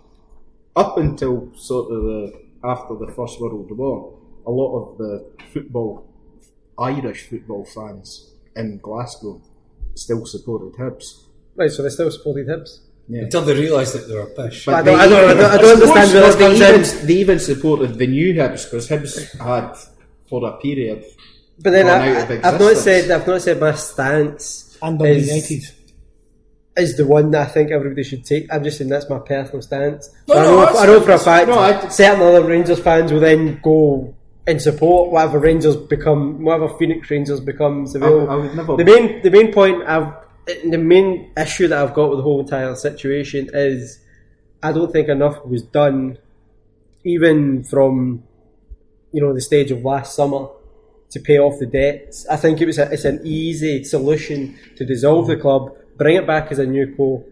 [0.75, 4.13] up until sort of the after the First World War,
[4.45, 6.07] a lot of the football,
[6.77, 9.41] Irish football fans in Glasgow
[9.95, 11.25] still supported Hibs.
[11.55, 12.79] Right, so they still supported Hibs.
[13.13, 13.23] Yeah.
[13.23, 14.67] Until they realised that they were pish.
[14.69, 17.07] I don't, I don't, I don't, I don't understand where this they, comes even, in.
[17.07, 19.75] they even supported the new Hibs because Hibs had
[20.29, 21.03] for a period.
[21.63, 22.83] But then gone I, out of I've not existence.
[23.07, 25.69] said I've not said my stance And is, United.
[26.77, 28.47] is the one that I think everybody should take.
[28.51, 30.09] I'm just saying that's my personal stance.
[30.27, 32.43] No, But I, no, know, that's- I know for a fact no, I- certain other
[32.45, 34.15] Rangers fans will then go
[34.47, 37.95] and support whatever Rangers become, whatever Phoenix Rangers becomes.
[37.95, 38.29] I, Will.
[38.29, 38.77] I would never.
[38.77, 40.13] The main, the main point I've,
[40.45, 43.99] the main issue that I've got with the whole entire situation is,
[44.63, 46.17] I don't think enough was done,
[47.03, 48.23] even from,
[49.11, 50.47] you know, the stage of last summer,
[51.11, 52.25] to pay off the debts.
[52.27, 56.25] I think it was a, it's an easy solution to dissolve the club, bring it
[56.25, 57.23] back as a new co.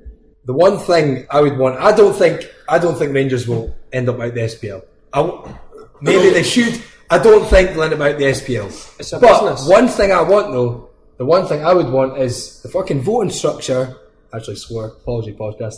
[0.45, 4.09] The one thing I would want, I don't think, I don't think Rangers will end
[4.09, 4.83] up out the SPL.
[5.13, 5.55] I w
[6.01, 6.81] maybe they should.
[7.09, 8.67] I don't think they'll end up out the SPL.
[8.99, 9.67] It's a but business.
[9.67, 10.88] one thing I want though,
[11.19, 13.95] the one thing I would want is the fucking voting structure.
[14.33, 14.85] Actually, swore.
[14.87, 15.77] Apology, podcast.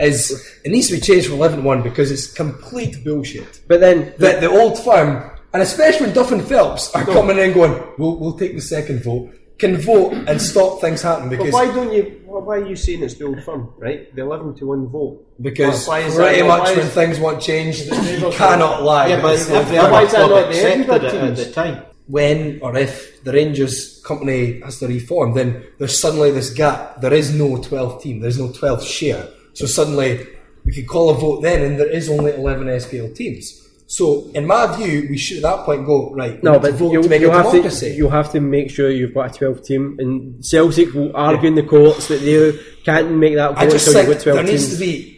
[0.00, 0.18] Is
[0.64, 3.60] it needs to be changed from eleven to one because it's complete bullshit.
[3.68, 7.52] But then, that the old firm, and especially when Duff and Phelps are coming in
[7.52, 11.52] going, we'll, we'll take the second vote, can vote and stop things happening But because
[11.54, 12.02] why don't you?
[12.26, 14.12] Why are you saying it's the old firm, right?
[14.16, 15.24] The eleven to one vote.
[15.40, 19.06] because Why is pretty that- much why when is- things want changed, you cannot lie.
[19.06, 21.46] yeah, but It's every the why other is that club not accepted it at teams?
[21.46, 21.84] the time.
[22.06, 27.00] When or if the Rangers company has to reform, then there's suddenly this gap.
[27.00, 28.20] There is no 12th team.
[28.20, 29.28] There's no 12th share.
[29.54, 30.26] So suddenly
[30.64, 33.60] we could call a vote then, and there is only 11 SPL teams.
[33.86, 36.42] So in my view, we should at that point go right.
[36.42, 37.90] no, but vote you, to make you a have democracy.
[37.90, 41.48] to you have to make sure you've got a 12 team, and Celtic will argue
[41.48, 44.22] in the courts that they can't make that I vote just until think you've got
[44.24, 44.78] 12 there needs teams.
[44.78, 45.13] to be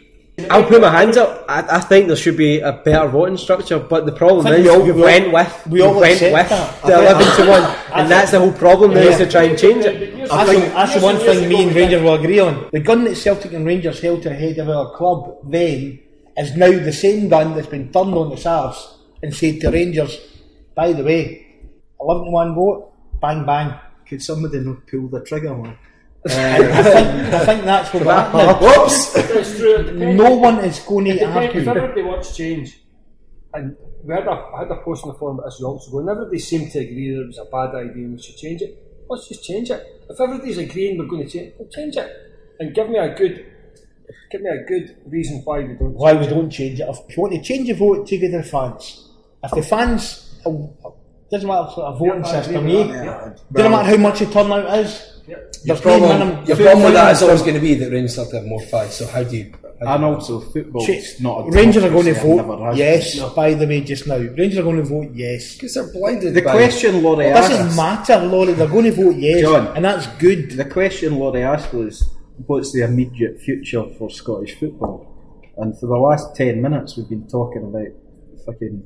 [0.51, 1.45] I'll put my hands up.
[1.49, 4.69] I, I think there should be a better voting structure, but the problem is we
[4.69, 6.81] all- we we all- went with we all went accept with that.
[6.85, 8.93] the eleven to one, and that's the whole problem.
[8.93, 10.27] There is to try and change it.
[10.29, 12.69] That's, the, that's the one thing me and Rangers will agree on.
[12.71, 15.99] The gun that Celtic and Rangers held to the head of our club then
[16.37, 20.19] is now the same gun that's been turned on the Sars and said to Rangers,
[20.75, 21.47] by the way,
[21.99, 23.73] 11 to 1 vote, bang bang.
[24.07, 25.55] Could somebody not pull the trigger,
[26.35, 26.71] man?
[26.71, 28.53] I, think, I think that's what we're.
[28.59, 29.15] Whoops!
[29.15, 29.91] It's true.
[30.13, 31.61] No one is going to Depends, argue.
[31.61, 32.79] if everybody wants change,
[33.53, 35.99] and we had a, I had a post in the forum about this yonks ago,
[35.99, 38.61] and everybody seemed to agree that it was a bad idea and we should change
[38.61, 38.83] it.
[39.09, 39.85] Let's just change it.
[40.09, 42.11] If everybody's agreeing we're going to change, we'll change it,
[42.59, 43.45] and give me a good,
[44.31, 45.93] give me a good reason why we don't.
[45.93, 46.29] Why change we it.
[46.35, 46.87] don't change it.
[46.89, 49.09] If you want to change your vote, take it to the fans.
[49.43, 50.51] If the fans, uh,
[51.29, 53.03] doesn't matter sort of voting Yeah, I agree system, with eh?
[53.05, 55.16] that, Doesn't matter how much the turnout is.
[55.63, 56.45] Your problem, minimum.
[56.45, 58.61] your problem with that is always going to be that Rangers have to have more
[58.61, 58.93] fans.
[58.93, 59.51] So how do you?
[59.81, 62.65] How And do you also, football's Ch- not a Rangers are going to vote never
[62.65, 63.35] has yes, been.
[63.35, 64.17] by the way, just now.
[64.17, 65.53] Rangers are going to vote yes.
[65.53, 66.33] because they're blinded.
[66.33, 69.41] The by question Laurie It asked, doesn't matter, Laurie, they're going to vote yes.
[69.41, 69.75] John.
[69.75, 70.51] And that's good.
[70.51, 72.09] the question Laurie asked was,
[72.47, 75.13] what's the immediate future for Scottish football?
[75.57, 77.87] And for the last 10 minutes, we've been talking about
[78.45, 78.83] fucking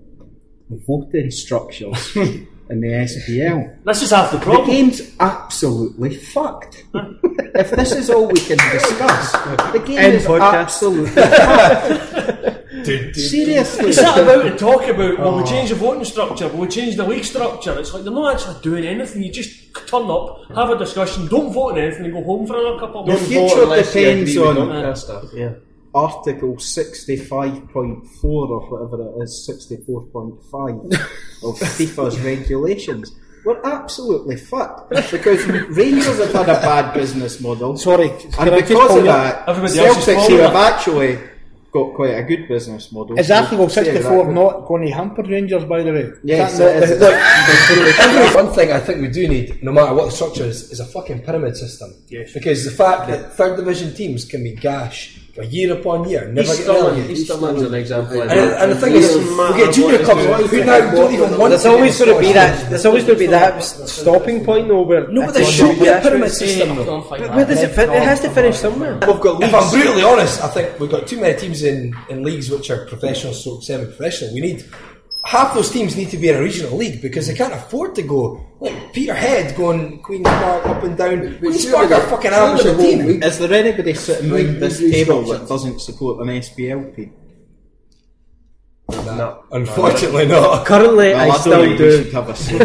[0.88, 2.12] voting structures
[2.72, 3.84] in the SPL.
[3.84, 4.66] This is half the problem.
[4.66, 6.86] The game's absolutely fucked.
[6.94, 9.32] if this is all we can discuss,
[9.74, 10.54] the game End is podcast.
[10.54, 12.62] absolutely fucked.
[13.16, 13.90] Seriously.
[13.90, 15.46] It's not about to talk about, well, we oh.
[15.46, 17.78] change the voting structure, well, we change the league structure.
[17.78, 19.22] It's like they're not actually doing anything.
[19.22, 22.58] You just turn up, have a discussion, don't vote on anything, and go home for
[22.58, 23.28] another couple of The months.
[23.28, 25.26] future depends on that stuff.
[25.34, 25.54] Yeah.
[25.94, 30.94] Article 65.4 or whatever it is, 64.5
[31.44, 33.14] of FIFA's regulations.
[33.44, 37.76] We're absolutely fucked because Rangers have had a bad business model.
[37.76, 41.18] Sorry, and can I just because of that, Everybody else Celtics here have actually
[41.72, 43.18] got quite a good business model.
[43.18, 43.94] Is So Article say that.
[43.94, 46.12] 64 not going to hamper Rangers, by the way?
[46.24, 47.00] Yes, That is.
[47.00, 50.80] look, one thing I think we do need, no matter what the structure is, is
[50.80, 51.94] a fucking pyramid system.
[52.10, 52.34] Yes.
[52.34, 56.42] Because the fact that third division teams can be gash for year upon year, never
[56.42, 57.10] East get Stirling.
[57.10, 58.22] East Stirling's an example.
[58.22, 61.52] of And, and the thing is, we get junior clubs who now don't even want
[61.52, 62.70] There's always going to be that.
[62.70, 64.82] There's always going to be that stopping point though.
[64.82, 67.02] Where No, but there should be a pyramid system though.
[67.10, 68.94] But where does it fin- It has to finish somewhere.
[69.08, 72.24] We've got if I'm brutally honest, I think we've got too many teams in, in
[72.24, 74.34] leagues which are professional, stroke semi-professional.
[74.34, 74.66] We need
[75.24, 78.02] half those teams need to be in a regional league because they can't afford to
[78.02, 81.38] go like Peterhead going Queens Park up and down.
[81.40, 83.06] Queens Park are fucking surely amateur the team.
[83.06, 87.14] league- Is there anybody sitting Right, around this table that doesn't support an SPL team?
[88.90, 89.44] No.
[89.52, 90.66] Unfortunately, not.
[90.66, 92.04] Currently, Well, I I still don't think we do.
[92.04, 92.58] should have a say.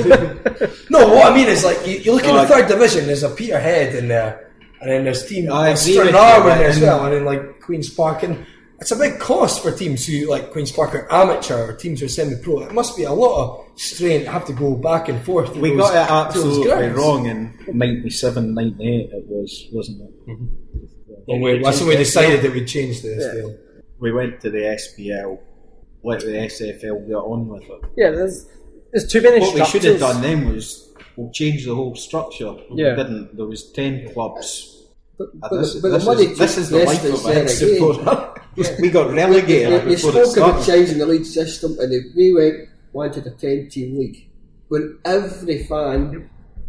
[0.91, 3.07] No, what I mean is like you, you look Oh, at the third division.
[3.07, 6.59] There's a Peterhead in there, uh, and then there's team I there's agree Stranraer in
[6.59, 8.45] there as well, and then like Queens Park, and
[8.81, 12.07] it's a big cost for teams who like Queens Park are amateur or teams who
[12.07, 12.61] are semi-pro.
[12.63, 13.35] It must be a lot
[13.71, 15.57] of strain to have to go back and forth.
[15.57, 20.29] We those- got it to absolutely wrong in 97, 98 it was, wasn't it?
[20.29, 20.47] Mm-hmm.
[21.27, 23.59] Well, we- that's when we decided that we'd change the SPL.
[23.99, 25.39] We went to the SPL,
[26.03, 27.81] let the SFL get on with it.
[27.97, 28.47] Yeah, there's
[28.93, 32.55] there's too many What we should have done then was we'll change the whole structure.
[32.71, 32.91] Yeah.
[32.91, 33.37] We didn't.
[33.37, 34.76] There was 10 clubs.
[35.19, 37.05] But, Uh, but, this, the- but this the money is, this is the yes, life
[37.05, 37.57] of a there head again.
[37.57, 38.43] supporter.
[38.83, 40.67] we got relegated You, you before it spoke about started.
[40.67, 44.29] changing the league system, and if we went wanted a ten-team league,
[44.69, 46.29] when every fan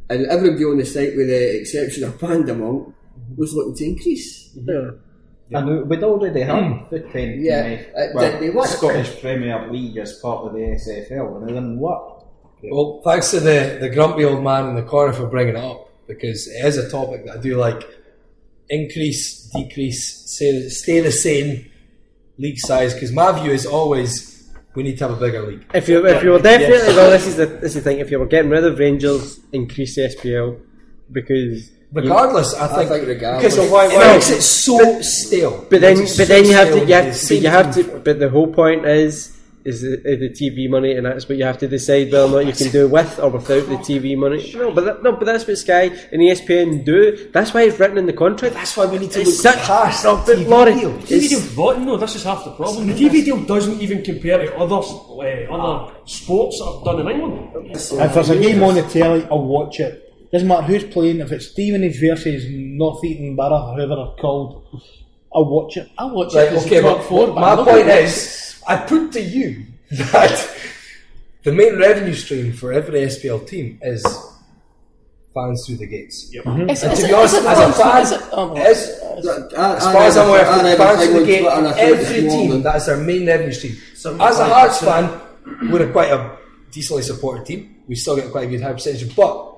[0.09, 2.93] and everybody on the site, with the exception of Pandamont,
[3.35, 4.55] was looking to increase.
[5.49, 8.67] And we'd already had the 10 Yeah, team, uh, well, did they what?
[8.69, 12.23] Scottish Premier League as part of the SFL, and it didn't work.
[12.63, 15.89] Well, thanks to the, the grumpy old man in the corner for bringing it up
[16.07, 17.83] because it is a topic that I do like.
[18.69, 21.69] Increase, decrease, stay, stay the same
[22.37, 22.93] league size.
[22.93, 24.37] Because my view is always
[24.77, 25.65] we need to have a bigger league.
[25.73, 27.99] If you if you were definitely well, this is the this is the thing.
[27.99, 30.59] If you were getting rid of Rangers, increase the SPL
[31.11, 31.71] because.
[31.93, 33.55] Regardless, I think, think regardless.
[33.55, 35.65] because of why, No, why makes it so stale.
[35.69, 37.29] But then, It makes it but so then you have to, with you the have,
[37.29, 37.99] but you have to.
[37.99, 39.36] But the whole point is,
[39.67, 42.45] is the, the TV money, and that's what you have to decide whether or not
[42.47, 44.51] you can do with or without the TV money.
[44.55, 47.29] No, but that, no, but that's what Sky and ESPN do.
[47.33, 48.55] That's why it's written in the contract.
[48.55, 51.03] That's why we need to It's look such past no, but TV Laurie, deals.
[51.03, 52.87] TV it's- deal's rotten though, this is half the problem.
[52.87, 57.07] The TV deal doesn't even compare to other, uh, other sports that are done in
[57.19, 57.67] England.
[57.75, 60.03] If there's a game on the telly, I'll watch it.
[60.31, 64.63] Doesn't matter who's playing, if it's Stevenage versus Nuneaton Borough, whoever they're called,
[65.33, 65.89] I'll watch it.
[65.97, 66.53] I'll watch Right, it.
[66.53, 70.49] 'cause okay, it's but four, but my point gonna- is, I put to you that
[71.43, 74.03] the main revenue stream for every SPL team is
[75.33, 76.29] fans through the gates.
[76.33, 78.89] Is And it- to be honest, as a fan, Is it- oh, it is.
[79.55, 80.45] As far as I'm aware,
[80.77, 81.45] fans through the gate,
[81.77, 83.77] every team that is their main revenue stream.
[84.19, 85.09] As a Hearts fan,
[85.71, 86.37] we're a quite a
[86.71, 87.75] decently supported team.
[87.87, 89.53] We still get quite a good high percentage, but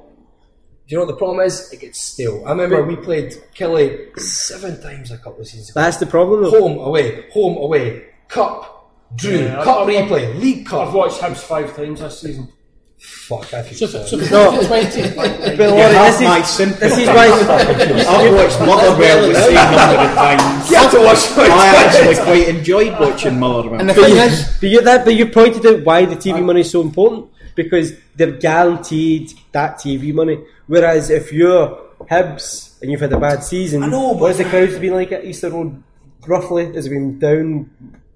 [0.88, 1.72] do you know what the problem is?
[1.74, 2.43] It gets stale.
[2.45, 5.80] I remember we played Killie seven times a couple of seasons ago.
[5.82, 6.43] That's the problem.
[6.43, 6.51] Though.
[6.60, 8.78] Home, away, home, away, cup,
[9.16, 10.88] drew, Yeah, cup I've- I've- replay, league Cup.
[10.88, 12.47] I've watched Hibs five times this season.
[13.01, 14.07] Fuck, I feel So, sorry.
[14.07, 14.62] so if No.
[14.68, 15.01] 20,
[15.55, 16.86] But Laurie, have this my is sympathy.
[16.89, 17.28] this is why.
[17.30, 20.70] I've watched Motherwell the same number of times.
[20.70, 23.80] You have to watch I actually quite enjoyed watching Motherwell.
[23.80, 26.16] And the But thing you, is, but you, that, but you pointed out why the
[26.18, 30.38] TV money is so important because they're guaranteed that TV money.
[30.68, 31.78] Whereas if you're
[32.12, 34.93] Hibs and you've had a bad season, I know, but- what has the crowds been
[34.93, 35.82] like at Easter Road?
[36.28, 37.70] Roughly, has it been down?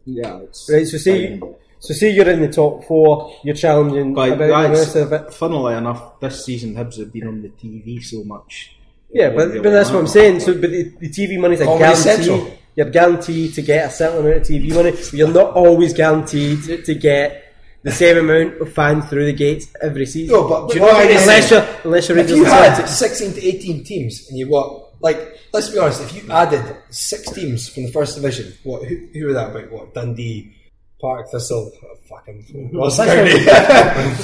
[0.06, 1.40] Yeah, it's Right, so see,
[1.80, 5.14] so say you're in the top four, you're challenging Like, about the that's- rest of
[5.14, 5.34] it.
[5.34, 8.76] funnily enough, this season Hibs have been on the TV so much.
[9.12, 10.40] Yeah, but, really but that's what I'm saying.
[10.40, 12.02] So, but the, the TV money's a Comedy guarantee.
[12.02, 12.58] Central.
[12.76, 14.90] You're guaranteed to get a certain amount of TV money.
[14.92, 19.68] But you're not always guaranteed to get the same amount of fans through the gates
[19.80, 20.34] every season.
[20.36, 21.18] No, but do you know what I mean?
[21.18, 24.83] unless you're unless you're If Rangers you had 16 to 18 teams and you what,
[25.04, 28.96] like, let's be honest, if you added six teams from the first division, what, who,
[29.14, 29.70] who were that about?
[29.70, 30.56] What, Dundee,
[31.00, 33.44] Park Thistle, oh, fucking, Ross County.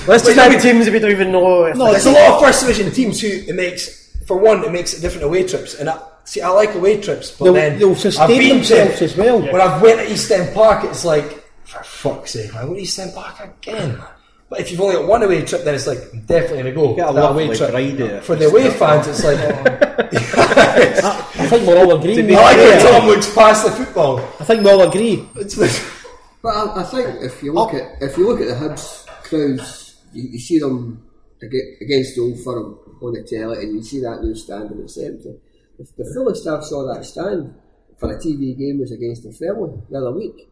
[0.07, 1.69] Let's just add teams that we don't even know.
[1.73, 4.93] No, there's a lot of first division teams who it makes, for one, it makes
[4.93, 5.75] it different away trips.
[5.75, 9.03] And I, see, I like away trips, but they'll, then they'll I've sustain themselves to,
[9.03, 9.41] as well.
[9.41, 12.83] when I've went to East End Park, it's like, for fuck's sake, I went to
[12.83, 14.01] East End Park again.
[14.49, 16.95] But if you've only got one away trip, then it's like, I'm definitely going to
[16.95, 17.09] Get go.
[17.11, 17.69] a That away trip.
[17.71, 19.37] bride at For the away fans, it's like,
[20.33, 22.35] I think we'll all agree.
[22.35, 24.19] I like when Tom looks past the football.
[24.39, 25.27] I think we'll all agree.
[25.35, 25.71] It's like,
[26.41, 29.97] But I, I think if you look at if you look at the Hibs crowds,
[30.13, 31.03] you, you see them
[31.41, 34.97] against the Old Firm on the telly, and you see that new stand and it's
[34.97, 35.35] empty.
[35.77, 37.53] If the fullest staff saw that stand
[37.97, 40.49] for a TV game was against the Fairley the other week,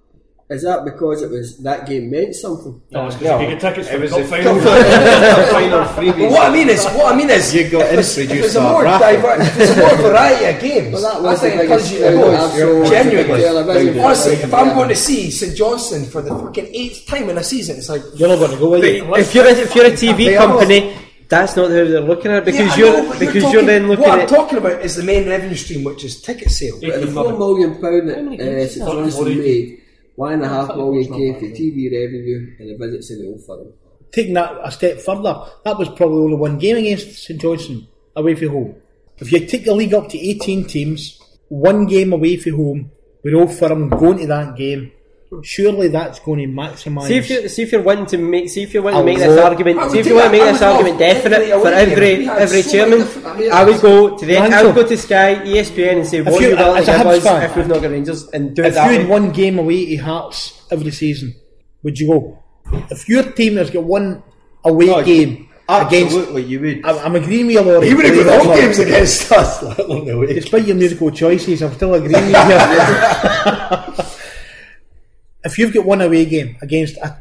[0.50, 2.82] is that because it was that game meant something?
[2.92, 4.60] No, it's because you get tickets for the cup a final.
[4.62, 6.30] final but freebie.
[6.32, 8.60] what I mean is, what I mean is, You got if it's, if introduced a
[8.60, 11.50] to a more diver- if it's a more variety of games, Well, that was the
[11.50, 12.90] think it encourages biggest you to go.
[12.90, 14.00] Genuinely.
[14.00, 17.44] Honestly, if I'm going to see St Johnstone for the fucking eighth time in a
[17.44, 19.04] season, it's like You're not going to go with it.
[19.20, 20.96] if you're a, if you're a TV company,
[21.28, 23.66] that's not how they're looking at it because Yeah, you're know, but because talking- you're
[23.66, 24.10] then looking at.
[24.10, 26.80] What I'm at talking about is the main revenue stream, which is ticket sales.
[26.80, 29.82] But the four million pound that uh, St Johnstone made,
[30.18, 33.46] one and a half million came for TV revenue and the visits to the Old
[33.46, 33.72] Firm.
[34.12, 38.34] Taking that a step further, that was probably only one game against St Johnstone away
[38.34, 38.76] from home.
[39.20, 42.92] If you take the league up to 18 teams, one game away from home,
[43.24, 44.92] with all firm going to that game,
[45.44, 47.08] surely that's going to maximise.
[47.08, 49.18] See if you see if you're wanting to make see if you're wanting to make
[49.18, 49.52] this lot.
[49.52, 52.30] argument see if do you want to make this argument love definite every for every
[52.30, 53.52] every so chairman.
[53.52, 56.50] I would go to the I would go to Sky, ESPN, and say what you-
[56.50, 58.74] you willing to a give us if we've not got Rangers and do it if
[58.76, 59.02] that you way.
[59.04, 61.36] had one game away to Hearts every season,
[61.84, 62.40] would you go?
[62.90, 64.24] If your team has got one
[64.64, 66.86] away game against, Absolutely, you would.
[66.86, 67.88] I'm, I'm agreeing with you, Laurie.
[67.90, 70.34] Even if believe the it home games against us, let alone the away.
[70.34, 74.04] Despite your musical choices, I'm still agreeing with you.
[75.48, 77.18] if you've got one away game against a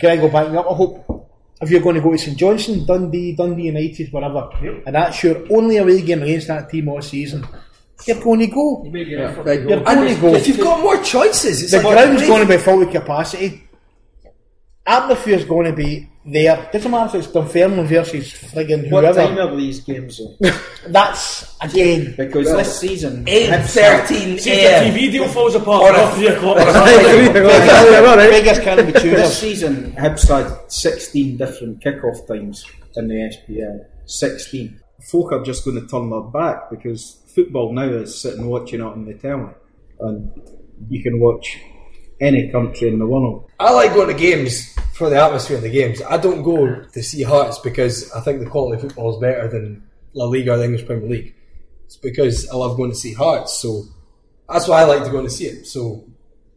[0.00, 1.26] Greg will back me up, I hope.
[1.60, 4.48] If you're going to go to St Johnstone, Dundee, Dundee United, whatever,
[4.86, 7.44] and that's your only away game against that team all season,
[8.06, 8.84] you're going to go.
[9.42, 9.60] Right.
[9.62, 10.34] You're And going to go.
[10.34, 13.64] if you've got more choices, it's The like ground's going to be full of capacity.
[14.86, 16.68] Atmosphere's going to be there.
[16.72, 19.52] Doesn't matter if it's Dunfermline versus friggin' What time whoever.
[19.52, 20.50] are these games though?
[20.88, 22.14] That's again.
[22.16, 24.92] Because this season, Eight Hibs have- thirteen See if a.m.
[24.94, 26.56] the TV deal falls apart Or a- at 3 o'clock.
[28.30, 29.38] Beggars can't be This choosers.
[29.38, 32.64] season, Hibs had 16 different kick-off times
[32.96, 33.84] in the SPL.
[34.06, 34.80] 16.
[35.10, 38.84] Folk are just going to turn their back because football now is sitting watching it
[38.84, 39.52] on the telly.
[40.00, 40.30] And
[40.88, 41.58] you can watch
[42.20, 43.50] any country in the world.
[43.60, 46.02] I like going to games for the atmosphere of the games.
[46.02, 49.48] I don't go to see Hearts because I think the quality of football is better
[49.48, 49.82] than
[50.14, 51.34] La Liga or the English Premier League.
[51.86, 53.84] It's because I love going to see Hearts, so
[54.48, 55.66] that's why I like to go and see it.
[55.66, 56.04] So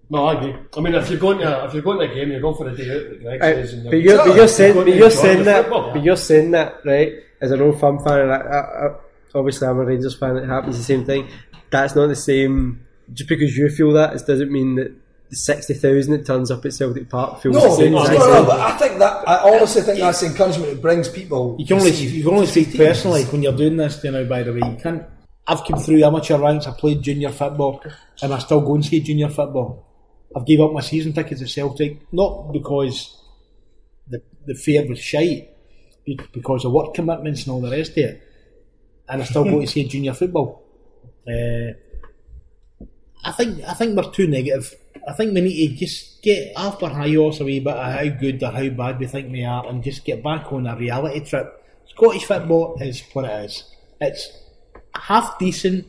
[0.10, 0.56] No, I agree.
[0.76, 2.68] I mean, if you're going to if you're going to a game, you're going for
[2.68, 3.22] a day out.
[3.24, 5.62] Like Greg Right, says, and but you're, but you're you're saying, but you're saying that,
[5.64, 5.94] football.
[5.94, 7.14] but you're saying that, right?
[7.40, 8.96] As an old fan fan, I, I, I,
[9.36, 10.36] obviously I'm a Rangers fan.
[10.38, 11.30] It happens the same thing.
[11.70, 12.86] That's not the same.
[13.14, 15.01] Just because you feel that, it doesn't mean that the
[15.32, 17.92] sixty thousand that turns up at Celtic Park feels no, the no, same.
[17.94, 21.08] no, exact no, but I think that I honestly think that's the encouragement it brings
[21.10, 21.56] people.
[21.60, 24.04] You can only see- you can only speak personally when you're doing this.
[24.04, 25.04] You know, by the way, you can't.
[25.48, 26.68] I've come through amateur ranks.
[26.68, 27.82] I played junior football,
[28.22, 29.88] and I still go and see junior football.
[30.36, 33.18] I've gave up my season tickets to Celtic not because
[34.08, 35.50] the the fare was shite,
[36.06, 38.22] be- because of work commitments and all the rest of it.
[39.10, 40.64] and I still go to see junior football.
[41.28, 41.74] Uh,
[43.24, 44.74] I think I think we're too negative.
[45.08, 47.94] I think we need to just get off our high horse a wee bit of
[47.94, 50.76] how good or how bad we think we are, and just get back on a
[50.76, 51.58] reality trip.
[51.90, 53.64] Scottish football is what it is.
[54.00, 54.32] It's
[54.96, 55.88] half decent,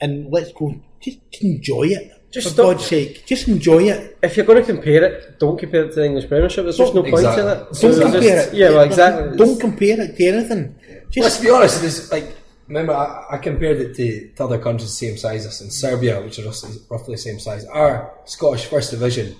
[0.00, 0.74] and let's go.
[1.00, 2.12] Just enjoy it.
[2.30, 4.18] Just for stop- God's sake, just enjoy it.
[4.22, 6.64] If you're going to compare it, don't compare it to the English Premiership.
[6.64, 7.34] There's just no point in it.
[7.34, 8.54] Don't So compare just- it.
[8.54, 9.36] Yeah, well, exactly.
[9.38, 10.74] Don't compare it to anything.
[10.90, 12.36] Let's Just be honest, there's like
[12.68, 16.20] remember I, I compared it to, to other countries the same size as in Serbia,
[16.22, 17.64] which are roughly, roughly the same size.
[17.66, 19.34] Our Scottish First Division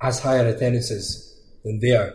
[0.00, 2.14] has higher attendances than their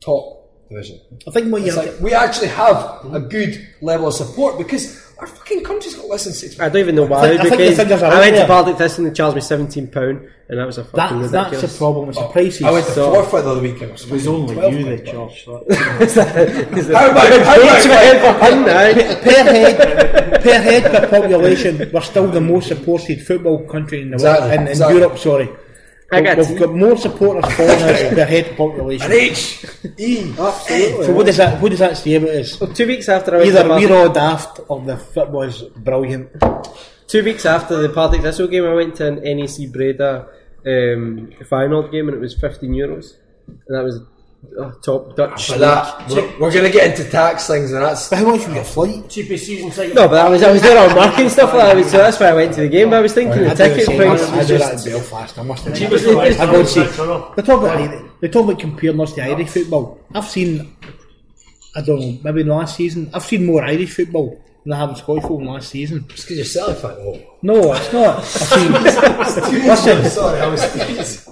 [0.00, 1.00] top division.
[1.28, 1.76] I think what you're.
[1.76, 6.24] like we actually have a good level of support because our fucking country's got less
[6.24, 6.58] than six.
[6.58, 7.18] I don't even know why.
[7.20, 9.12] I think- I think the figures are I out went to Baltic Partick Thistle and
[9.12, 11.72] they charged me seventeen pound, and that was a that, fucking that's ridiculous.
[11.72, 12.08] the problem.
[12.08, 12.62] It's the oh, prices.
[12.62, 13.90] I went to So- forfeit the other weekend.
[13.92, 14.98] It was only 12 you quid.
[14.98, 16.90] that charged that.
[16.94, 17.84] How about how about
[19.22, 24.14] per head, per head per population, we're still the most supported football country in the
[24.14, 24.98] Exactly, world, in, in exactly.
[25.00, 25.18] Europe.
[25.18, 25.48] Sorry,
[26.12, 29.06] I got we've got more supporters following us per head population.
[29.06, 29.64] an H
[29.98, 30.34] E?
[30.38, 31.06] Absolutely.
[31.06, 32.60] So what does that what does that say about us?
[32.60, 35.62] Well, two weeks after I went Either to we're all daft or the football is
[35.62, 36.30] brilliant.
[37.06, 40.26] two weeks after the Partick Thistle game, I went to an NAC Breda
[40.66, 43.14] um, final game, and it was fifteen euros,
[43.46, 44.00] and that was
[44.58, 45.50] oh, top Dutch.
[45.50, 48.26] Ah, for that, we're, we're going to get into tax things, and that's But how
[48.30, 49.08] much you get a flight?
[49.08, 49.94] Cheapest season ticket.
[49.94, 52.18] No, but I was I was there on work and stuff like that, so that's
[52.20, 52.90] why I went to the game.
[52.90, 54.92] But I was thinking the I do the ticket price I was do that in
[54.92, 55.38] Belfast.
[55.38, 55.78] I must admit.
[55.78, 56.40] Cheapest flight.
[56.40, 56.84] I go and see.
[56.84, 57.32] Six euro.
[57.36, 59.98] They talk about Irish- they talk about comparing us to Irish football.
[60.14, 60.76] I've seen,
[61.74, 64.78] I don't know, maybe in the last season, I've seen more Irish football than I
[64.78, 66.06] have in Scottish football in last season.
[66.08, 66.96] just because you're selling fan.
[67.00, 67.18] Oh.
[67.42, 68.18] No, it's not.
[68.18, 68.72] I've seen.
[69.66, 71.29] listen, Sorry, I was.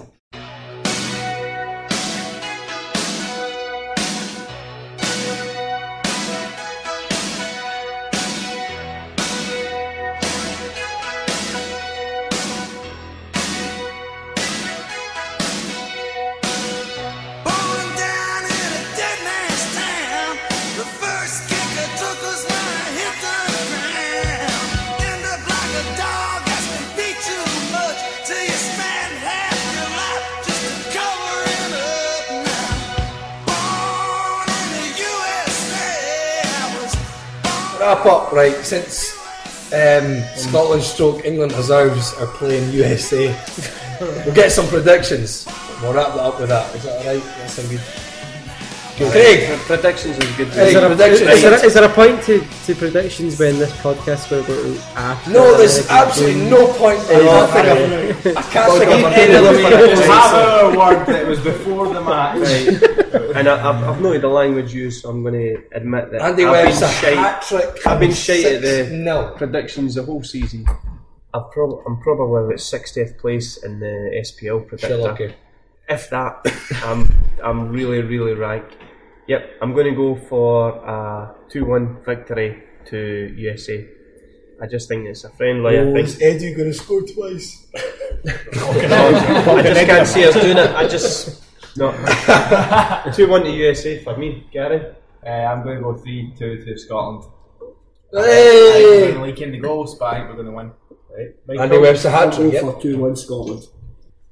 [37.89, 38.55] Wrap up, right?
[38.57, 39.17] Since
[39.73, 43.35] um, Scotland stroke England reserves are playing USA,
[43.99, 45.47] we'll get some predictions.
[45.81, 46.75] We'll wrap that up with that.
[46.75, 47.23] Is that alright?
[47.23, 47.81] That's a good.
[49.11, 50.47] Craig, Predictions is good.
[50.49, 51.29] Is there, a, is, predictions.
[51.31, 54.61] is there a- is there a point to, to predictions when this podcast will go
[54.61, 55.31] to after?
[55.31, 56.99] no, there's the- absolutely no point.
[57.09, 60.75] Oh, I can't think of, I can't think of any other We'll have predictions.
[60.75, 62.39] a word that was before the match.
[62.39, 63.35] Right.
[63.37, 66.43] and I, I've, I've noted the language used, so I'm going to admit that Andy
[66.45, 67.17] I've Webb's a been shite.
[67.17, 67.87] hat trick.
[67.87, 69.33] I've been shite at the No.
[69.37, 70.65] predictions the whole season.
[71.33, 74.95] I've prob- I'm probably about 60th place in the SPL predictor.
[74.97, 75.33] Sherlocky.
[75.87, 76.45] If that,
[76.83, 77.11] I'm
[77.43, 78.75] I'm really really ranked.
[79.29, 83.87] Yep, I'm going to go for a two-one victory to USA.
[84.59, 85.77] I just think it's a friendly.
[85.77, 87.67] I think Is Eddie going to score twice?
[87.75, 90.71] I just can't see us doing it.
[90.71, 91.43] I just
[91.77, 91.91] no.
[93.13, 94.95] two-one to USA for me, Gary.
[95.23, 97.31] Uh, I'm going to go 3 2 to Scotland.
[98.11, 98.87] Hey!
[98.87, 100.71] I'm going to leak in the goals, but I think we're going to win.
[101.47, 101.59] Right.
[101.61, 103.63] Andy Webb's a hat trick for 2 1 Scotland.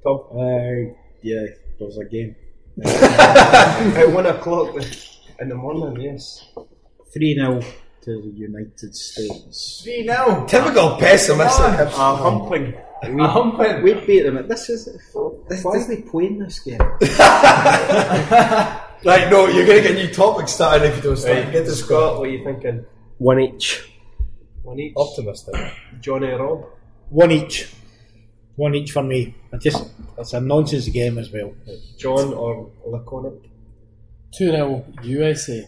[0.04, 0.92] Uh,
[1.22, 1.46] yeah,
[1.78, 2.34] there's a game.
[2.84, 4.76] At one o'clock
[5.40, 6.44] in the morning, yes.
[7.12, 7.60] 3 0
[8.02, 9.80] to the United States.
[9.82, 10.46] 3 0.
[10.46, 11.64] Typical pessimistic.
[11.64, 12.74] Ah, a humping.
[13.02, 13.82] A humping.
[13.82, 14.46] We beat them.
[14.48, 14.88] This is.
[15.12, 16.80] Why are they playing this game?
[19.04, 21.44] Right, no, you're going to get new topics started if you don't start.
[21.44, 21.52] Right.
[21.52, 22.18] Get the Scott, Scott.
[22.18, 22.84] what are you thinking?
[23.18, 23.92] One each.
[24.64, 24.92] One each.
[24.96, 25.54] Optimistic.
[25.54, 25.70] Eh?
[26.00, 26.64] Johnny Rob.
[27.10, 27.72] one each,
[28.58, 29.34] one each for me.
[29.52, 31.54] I just it's a nonsense game as well.
[31.96, 33.48] John or Laconic?
[34.36, 35.64] 2 0 USA.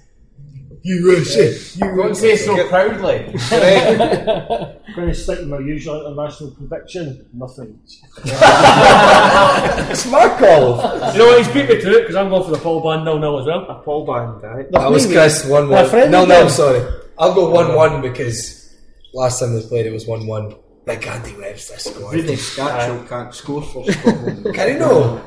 [0.83, 1.47] USA.
[1.79, 3.27] You Don't say so proudly.
[3.27, 7.27] I'm going to stick with my usual international prediction.
[7.33, 7.79] Nothing.
[9.93, 11.13] It's Markov.
[11.13, 11.39] You know what?
[11.39, 13.47] He's beat me to it because I'm going for the Paul Band 0 0 as
[13.47, 13.67] well.
[13.69, 14.71] A Paul Band, right?
[14.73, 16.11] That was Chris 1 1.
[16.11, 16.43] No, no.
[16.43, 16.81] I'm sorry.
[17.19, 18.75] I'll go 1 1 because
[19.13, 20.55] last time they played it was 1 1.
[20.87, 22.15] Big Andy Webster scored.
[22.15, 24.55] Rudi Skacel uh, can't score for Scotland.
[24.55, 25.23] Can he know?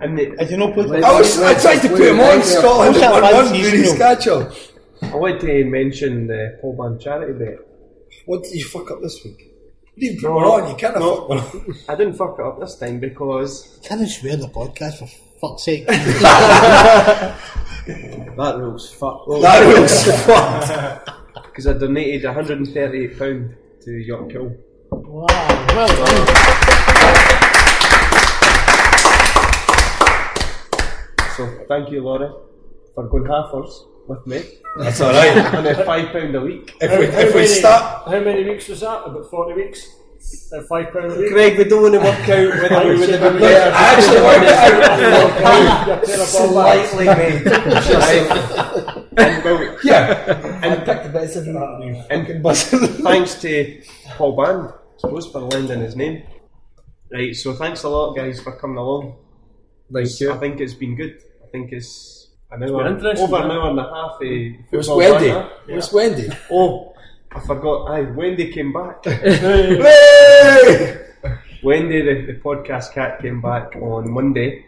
[0.00, 0.90] And the, I do not put.
[0.90, 3.88] I was I tried to put him on Scotland What's 1 1 fancy Rudi?
[3.88, 4.70] Skacel.
[5.02, 7.58] I want to mention the Paul Band charity bet.
[8.26, 9.50] What did you fuck up this week?
[9.96, 11.40] You didn't on, you can't have fucked one.
[11.88, 15.06] I didn't fuck it up this time because Can I swear the podcast for
[15.40, 15.86] fuck's sake?
[15.86, 17.36] that
[18.58, 19.28] rule's fucked.
[19.42, 21.10] That was fucked.
[21.34, 23.54] because I donated £138
[23.84, 24.56] to Yorkhill.
[24.90, 25.26] Wow,
[25.74, 27.34] well done.
[31.36, 32.32] So thank you, Laura,
[32.94, 33.72] for going halfers
[34.06, 34.40] with me.
[34.78, 35.36] That's all right.
[35.54, 36.72] On a £5 a week.
[36.80, 39.02] If we How we many- start, How many weeks was that?
[39.04, 39.96] About 40 weeks?
[40.52, 41.30] At £5 week?
[41.32, 44.20] Greg, we don't want to work out whether we would have been yeah, I actually
[44.22, 44.46] worked
[46.08, 47.46] it out slightly, mate.
[49.16, 52.06] and, well, Yeah, and, pick the best of that.
[52.10, 52.42] and
[53.04, 53.82] thanks to
[54.16, 56.22] Paul Band, I suppose, for lending his name.
[57.12, 59.16] Right, so thanks a lot, guys, for coming along.
[59.92, 60.32] Thank you.
[60.32, 61.18] I think it's been good.
[61.44, 64.12] I think it's an hour, over an hour and a half.
[64.16, 65.28] Of It was football Wendy.
[65.28, 65.50] banter.
[65.68, 66.28] It was Wendy.
[66.50, 66.93] Oh,
[67.34, 67.90] I forgot.
[67.90, 69.04] Aye, Wendy came back.
[71.62, 74.64] Wendy, the, the podcast cat, came back on Monday.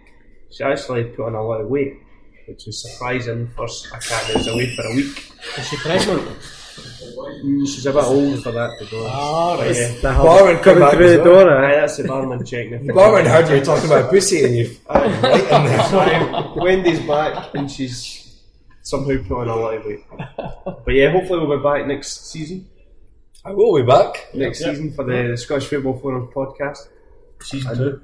[0.51, 1.95] She actually put on a lot of weight,
[2.49, 3.69] which was surprising for a
[4.01, 5.31] cat that was away for a week.
[5.59, 6.23] Is she pregnant?
[7.45, 9.15] Mm, She's a bit old for that, to be honest.
[9.15, 9.77] Ah, right.
[9.77, 9.93] Yeah.
[9.95, 11.51] The Barman come coming back through the door.
[11.51, 11.81] Aye, aye.
[11.81, 12.87] that's the barman checking.
[12.95, 15.41] Barman heard you talking about pussy and you right in there.
[15.81, 18.26] Aye, Wendy's back and she's
[18.87, 20.05] somehow put on a lot of weight.
[20.85, 22.69] But yeah, hopefully we'll be back next season.
[23.45, 24.29] I will be back.
[24.33, 26.87] Next season for the Scottish Football Forum podcast.
[27.43, 28.01] Season 2.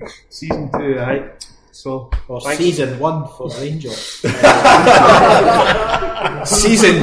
[0.28, 1.30] Season two, aye.
[1.72, 2.58] So Or thanks.
[2.58, 3.96] season one for Rangers.
[6.44, 7.02] Season.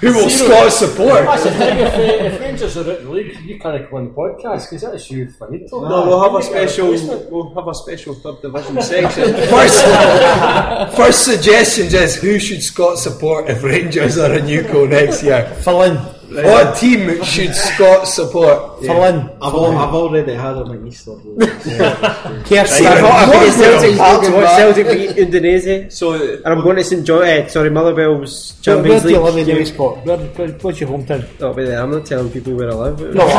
[0.00, 1.24] Who will Scottish support?
[1.24, 4.04] That's the thing, if, uh, if Rangers are out the league, you can't go on
[4.04, 5.88] the podcast because that's you finito.
[5.88, 6.90] No, we'll have a special.
[7.30, 9.34] We'll have a special third division section.
[9.48, 15.46] First, first suggestions is who should Scott support if Rangers are in Newco next year?
[15.62, 16.17] Fill in.
[16.30, 18.80] What team should Scott support?
[18.84, 19.16] Fill in.
[19.40, 21.12] I've, al- I've already had him in Easter.
[21.16, 22.84] Kirsty.
[22.84, 23.02] Right.
[23.02, 24.58] What- What- Celtic, Celtic watch back.
[24.58, 25.90] Celtic beat Indonesia.
[25.90, 27.22] So And I'm going to St John.
[27.24, 29.48] Eh, sorry, Motherwell's Where, where Champions do you live League.
[29.48, 29.64] in game.
[29.64, 29.72] the?
[30.04, 31.40] Where, where, what's your hometown?
[31.40, 31.80] Not be there.
[31.82, 33.00] I'm not telling people where I live.
[33.14, 33.32] No, I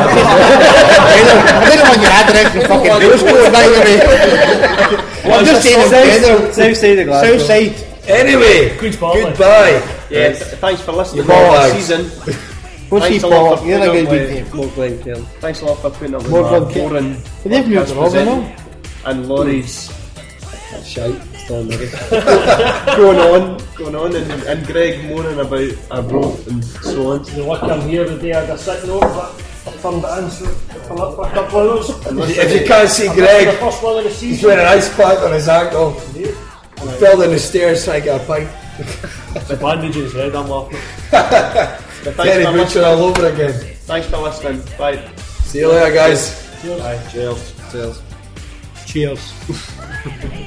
[1.70, 5.30] didn't want your address to fucking postcode, by the way.
[5.32, 6.38] I'm just saying in general.
[6.40, 7.38] South, south side of Glasgow.
[7.38, 7.86] South side.
[8.10, 9.24] Anyway, Queen's Park, like.
[9.38, 9.78] goodbye.
[10.10, 12.10] yeah, th- thanks for listening Your ball all season.
[12.90, 14.56] What's Thanks he a lot for You're not putting going up with- him.
[14.56, 15.24] More Glencairn.
[15.40, 16.88] Thanks a lot for putting up with More our Glencairn.
[16.88, 18.54] boring they've moved podcast it over
[19.06, 19.92] and Laurie's
[20.84, 21.22] Shite.
[21.38, 21.86] Still maybe.
[22.10, 27.22] going on, going on, and, and Greg moaning about our growth and so on.
[27.24, 30.30] The luck I'm here the day I got sick note, but I turned it in,
[30.30, 32.06] so I up for a couple of those.
[32.06, 34.94] And If you can't see The Greg, first one of the he's wearing an ice
[34.94, 35.92] pack on his ankle.
[36.12, 36.24] He
[36.98, 38.48] fell down the stairs trying to get a pint.
[39.48, 40.78] The bandage in his head, I'm laughing.
[42.02, 42.84] Thanks Terry for, Butcher listening.
[42.84, 43.52] all over again.
[43.86, 44.62] Thanks for listening.
[44.78, 45.06] Bye.
[45.18, 46.46] See you later, guys.
[46.62, 47.00] Bye.
[47.10, 47.54] Cheers.
[47.70, 48.02] Cheers.
[48.86, 50.46] Cheers.